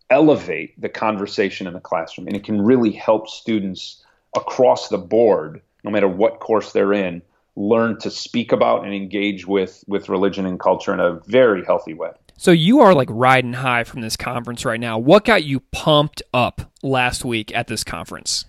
[0.09, 4.03] elevate the conversation in the classroom and it can really help students
[4.35, 7.21] across the board no matter what course they're in
[7.55, 11.93] learn to speak about and engage with with religion and culture in a very healthy
[11.93, 12.11] way.
[12.37, 14.97] So you are like riding high from this conference right now.
[14.97, 18.45] What got you pumped up last week at this conference?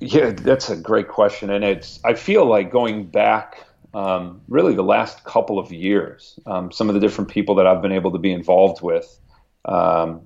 [0.00, 4.82] Yeah that's a great question and it's i feel like going back um, really the
[4.82, 8.18] last couple of years um, some of the different people that i've been able to
[8.18, 9.18] be involved with
[9.66, 10.22] um,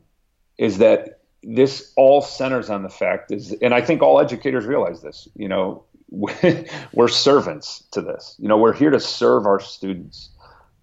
[0.59, 5.03] is that this all centers on the fact is, and I think all educators realize
[5.03, 5.85] this, you know,
[6.93, 8.37] we're servants to this.
[8.39, 10.31] You know, we're here to serve our students.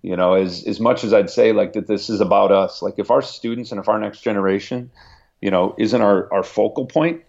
[0.01, 2.95] You know, as as much as I'd say like that this is about us, like
[2.97, 4.89] if our students and if our next generation,
[5.41, 7.21] you know, isn't our, our focal point,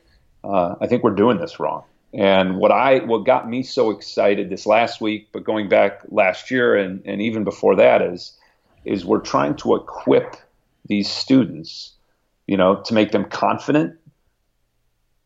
[0.42, 1.84] uh, I think we're doing this wrong.
[2.14, 6.50] And what I what got me so excited this last week, but going back last
[6.50, 8.38] year and, and even before that is
[8.84, 10.36] is we're trying to equip
[10.86, 11.92] these students
[12.46, 13.96] you know, to make them confident,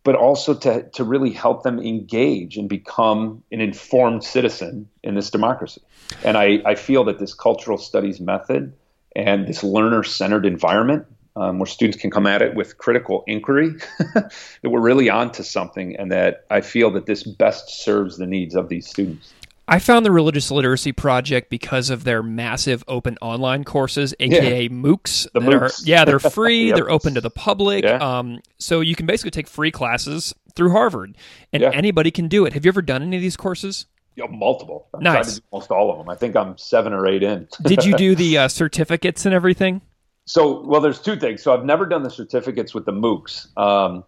[0.06, 5.30] but also to, to really help them engage and become an informed citizen in this
[5.30, 5.82] democracy.
[6.22, 8.72] And I, I feel that this cultural studies method
[9.16, 13.70] and this learner centered environment um, where students can come at it with critical inquiry,
[14.14, 14.30] that
[14.62, 18.68] we're really onto something, and that I feel that this best serves the needs of
[18.68, 19.34] these students.
[19.68, 24.68] I found the Religious Literacy Project because of their massive open online courses, aka yeah.
[24.68, 25.28] MOOCs.
[25.32, 25.82] The MOOCs.
[25.82, 26.68] Are, yeah, they're free.
[26.68, 26.76] yep.
[26.76, 27.84] They're open to the public.
[27.84, 27.96] Yeah.
[27.96, 31.16] Um, so you can basically take free classes through Harvard,
[31.52, 31.70] and yeah.
[31.74, 32.52] anybody can do it.
[32.52, 33.86] Have you ever done any of these courses?
[34.14, 34.88] Yeah, multiple.
[34.94, 35.40] I've nice.
[35.50, 36.08] almost all of them.
[36.08, 37.48] I think I'm seven or eight in.
[37.62, 39.82] Did you do the uh, certificates and everything?
[40.24, 41.42] So, well, there's two things.
[41.42, 43.56] So I've never done the certificates with the MOOCs.
[43.58, 44.04] Um,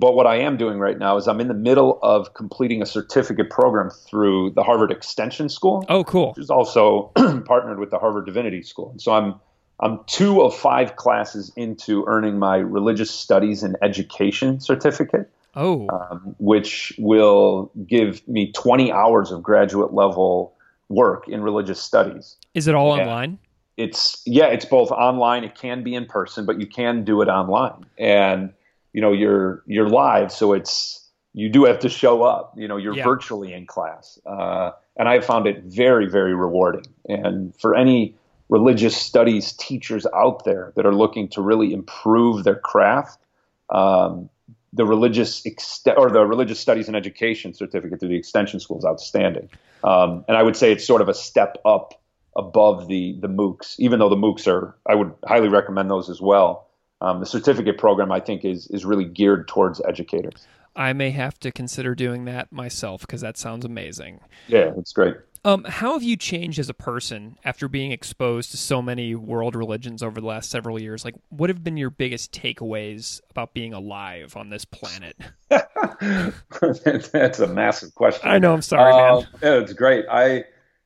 [0.00, 2.86] but what I am doing right now is I'm in the middle of completing a
[2.86, 5.84] certificate program through the Harvard Extension School.
[5.90, 6.30] Oh, cool!
[6.30, 7.12] Which is also
[7.44, 8.90] partnered with the Harvard Divinity School.
[8.92, 9.34] And so I'm
[9.78, 15.30] I'm two of five classes into earning my religious studies and education certificate.
[15.54, 20.54] Oh, um, which will give me 20 hours of graduate level
[20.88, 22.36] work in religious studies.
[22.54, 23.38] Is it all and online?
[23.76, 25.44] It's yeah, it's both online.
[25.44, 27.84] It can be in person, but you can do it online.
[27.98, 28.52] And
[28.92, 32.54] you know you're you're live, so it's you do have to show up.
[32.56, 33.04] You know, you're yeah.
[33.04, 36.86] virtually in class, uh, and I found it very very rewarding.
[37.08, 38.14] And for any
[38.48, 43.20] religious studies teachers out there that are looking to really improve their craft,
[43.68, 44.28] um,
[44.72, 48.84] the religious ex- or the religious studies and education certificate through the extension school is
[48.84, 49.48] outstanding.
[49.84, 51.94] Um, and I would say it's sort of a step up
[52.36, 56.20] above the the MOOCs, even though the MOOCs are I would highly recommend those as
[56.20, 56.66] well
[57.00, 60.46] um, the certificate program I think is is really geared towards educators.
[60.76, 64.20] I may have to consider doing that myself because that sounds amazing.
[64.46, 65.16] Yeah, it's great.
[65.42, 69.56] Um, how have you changed as a person after being exposed to so many world
[69.56, 71.02] religions over the last several years?
[71.02, 75.16] Like, what have been your biggest takeaways about being alive on this planet?
[75.48, 78.28] That's a massive question.
[78.28, 78.52] I know.
[78.52, 79.28] I'm sorry, uh, man.
[79.42, 80.04] Yeah, it's great.
[80.10, 80.44] I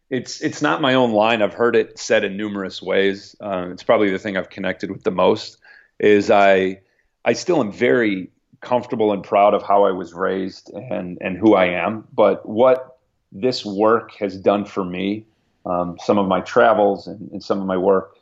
[0.09, 1.43] it's it's not my own line.
[1.43, 3.35] I've heard it said in numerous ways.
[3.41, 5.59] Uh, it's probably the thing I've connected with the most
[5.99, 6.81] is I
[7.25, 8.31] I still am very
[8.61, 12.07] comfortable and proud of how I was raised and and who I am.
[12.13, 12.99] But what
[13.33, 15.27] this work has done for me,
[15.67, 18.17] um, some of my travels and, and some of my work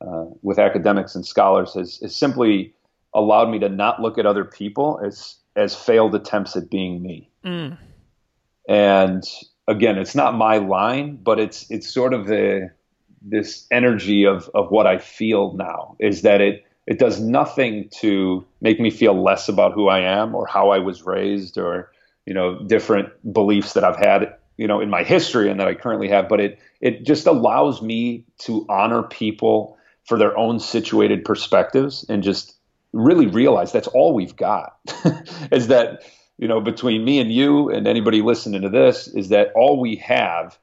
[0.00, 2.72] uh, with academics and scholars has, has simply
[3.14, 7.28] allowed me to not look at other people as as failed attempts at being me.
[7.44, 7.76] Mm.
[8.68, 9.24] And
[9.68, 12.70] again, it's not my line, but it's it's sort of the
[13.20, 18.44] this energy of of what I feel now is that it it does nothing to
[18.60, 21.90] make me feel less about who I am or how I was raised or
[22.26, 25.74] you know different beliefs that I've had you know in my history and that I
[25.74, 31.24] currently have but it it just allows me to honor people for their own situated
[31.24, 32.56] perspectives and just
[32.92, 34.76] really realize that's all we've got
[35.52, 36.02] is that
[36.38, 39.96] you know between me and you and anybody listening to this is that all we
[39.96, 40.58] have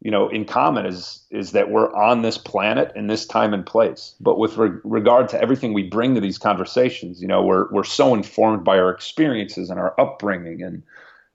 [0.00, 3.66] you know, in common is is that we're on this planet in this time and
[3.66, 4.14] place.
[4.20, 7.84] But with re- regard to everything we bring to these conversations, you know, we're we're
[7.84, 10.82] so informed by our experiences and our upbringing and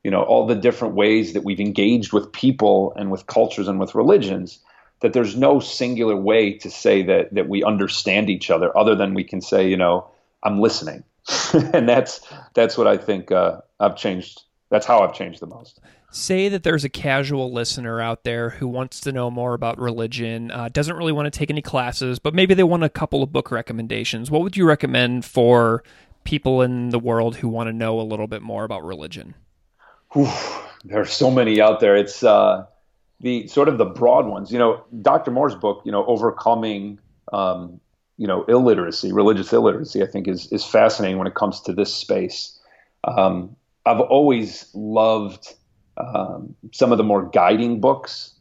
[0.04, 3.80] you know all the different ways that we've engaged with people and with cultures and
[3.80, 4.60] with religions
[5.02, 9.14] that there's no singular way to say that that we understand each other other than
[9.14, 10.08] we can say, you know,
[10.42, 11.04] I'm listening.
[11.54, 12.22] and that's
[12.54, 14.42] that's what I think uh, I've changed.
[14.70, 15.80] That's how I've changed the most.
[16.16, 20.50] Say that there's a casual listener out there who wants to know more about religion,
[20.50, 23.34] uh, doesn't really want to take any classes, but maybe they want a couple of
[23.34, 24.32] book recommendations.
[24.32, 25.84] What would you recommend for
[26.24, 29.36] people in the world who want to know a little bit more about religion?
[30.14, 30.32] Whew,
[30.86, 31.98] there are so many out there.
[31.98, 32.66] It's uh,
[33.20, 34.54] the sort of the broad ones.
[34.54, 35.32] You know, Dr.
[35.32, 36.98] Moore's book, you know, overcoming,
[37.34, 37.82] um,
[38.16, 41.94] you know, illiteracy, religious illiteracy, I think is is fascinating when it comes to this
[41.94, 42.58] space.
[43.04, 45.54] Um, I've always loved
[45.98, 48.34] um, some of the more guiding books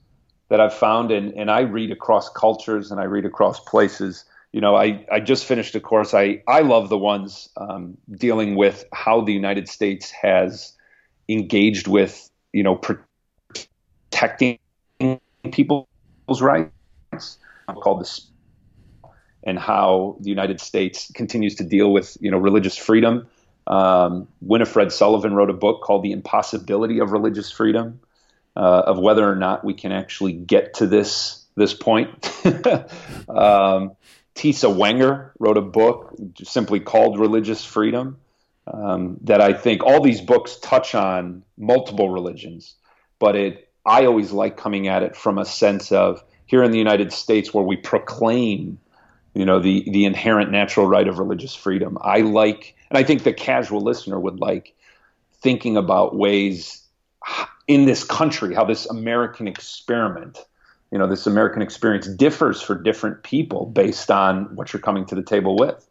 [0.48, 4.24] that I've found, and, and I read across cultures and I read across places.
[4.52, 6.14] You know, I, I just finished a course.
[6.14, 10.72] I, I love the ones um, dealing with how the United States has
[11.28, 12.80] engaged with, you know,
[14.10, 14.58] protecting
[15.50, 15.86] people's
[16.40, 18.30] rights, called this,
[19.42, 23.26] and how the United States continues to deal with, you know, religious freedom
[23.66, 28.00] um, Winifred Sullivan wrote a book called The Impossibility of Religious Freedom,
[28.56, 32.08] uh, of whether or not we can actually get to this this point.
[33.28, 33.92] um,
[34.34, 38.18] Tisa Wenger wrote a book simply called Religious Freedom.
[38.66, 42.76] Um, that I think all these books touch on multiple religions,
[43.18, 46.78] but it I always like coming at it from a sense of here in the
[46.78, 48.78] United States where we proclaim,
[49.34, 51.98] you know, the the inherent natural right of religious freedom.
[52.00, 54.74] I like and I think the casual listener would like
[55.42, 56.82] thinking about ways
[57.66, 60.38] in this country, how this American experiment,
[60.90, 65.14] you know, this American experience differs for different people based on what you're coming to
[65.14, 65.86] the table with.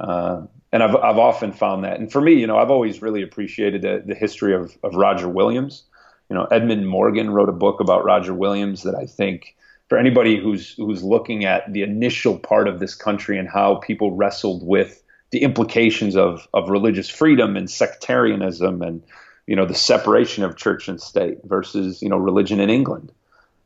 [0.00, 1.98] Uh, and I've, I've often found that.
[1.98, 5.28] And for me, you know, I've always really appreciated the, the history of, of Roger
[5.28, 5.84] Williams.
[6.28, 9.56] You know, Edmund Morgan wrote a book about Roger Williams that I think
[9.88, 14.12] for anybody who's who's looking at the initial part of this country and how people
[14.12, 19.02] wrestled with the implications of of religious freedom and sectarianism and
[19.46, 23.12] you know the separation of church and state versus you know religion in England.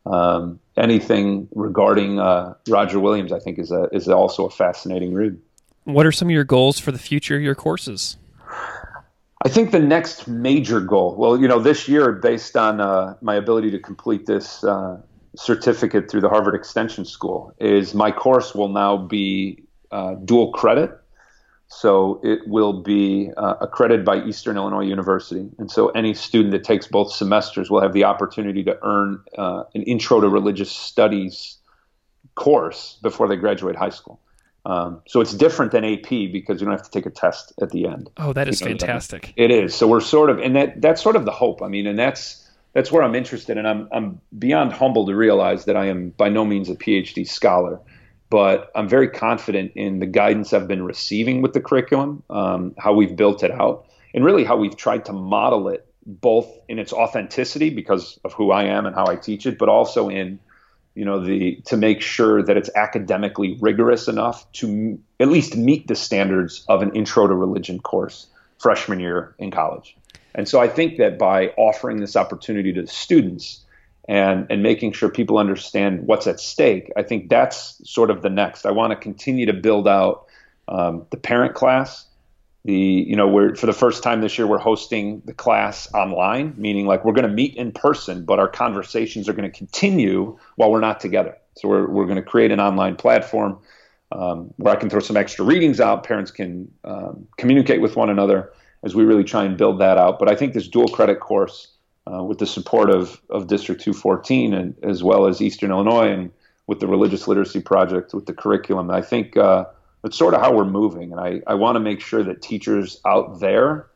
[0.04, 5.38] Um, anything regarding uh, Roger Williams, I think, is a is also a fascinating read.
[5.84, 8.16] What are some of your goals for the future of your courses?
[9.44, 13.34] I think the next major goal, well, you know, this year, based on uh, my
[13.34, 15.00] ability to complete this uh,
[15.36, 20.90] certificate through the Harvard Extension School, is my course will now be uh, dual credit.
[21.68, 25.48] So it will be uh, accredited by Eastern Illinois University.
[25.58, 29.64] And so any student that takes both semesters will have the opportunity to earn uh,
[29.74, 31.56] an Intro to Religious Studies
[32.34, 34.20] course before they graduate high school.
[34.64, 37.70] Um, so it's different than AP because you don't have to take a test at
[37.70, 38.10] the end.
[38.16, 39.32] Oh, that is you know, fantastic.
[39.36, 39.74] It is.
[39.74, 41.62] So we're sort of, and that that's sort of the hope.
[41.62, 42.41] I mean, and that's
[42.72, 46.28] that's where I'm interested, and I'm I'm beyond humble to realize that I am by
[46.28, 47.80] no means a PhD scholar
[48.32, 52.94] but I'm very confident in the guidance I've been receiving with the curriculum, um, how
[52.94, 56.94] we've built it out, and really how we've tried to model it both in its
[56.94, 60.38] authenticity because of who I am and how I teach it, but also in
[60.94, 65.54] you know the to make sure that it's academically rigorous enough to m- at least
[65.54, 69.94] meet the standards of an intro to religion course freshman year in college.
[70.34, 73.62] And so I think that by offering this opportunity to students
[74.08, 76.90] and and making sure people understand what's at stake.
[76.96, 78.66] I think that's sort of the next.
[78.66, 80.26] I want to continue to build out
[80.68, 82.06] um, the parent class.
[82.64, 86.54] The you know we're for the first time this year we're hosting the class online,
[86.56, 90.38] meaning like we're going to meet in person, but our conversations are going to continue
[90.56, 91.36] while we're not together.
[91.56, 93.58] So we're we're going to create an online platform
[94.12, 96.04] um, where I can throw some extra readings out.
[96.04, 98.52] Parents can um, communicate with one another
[98.84, 100.18] as we really try and build that out.
[100.18, 101.68] But I think this dual credit course
[102.10, 106.30] uh, with the support of, of District 214 and as well as Eastern Illinois and
[106.66, 108.90] with the Religious Literacy Project, with the curriculum.
[108.90, 109.66] I think uh,
[110.02, 111.12] that's sort of how we're moving.
[111.12, 113.86] And I, I want to make sure that teachers out there,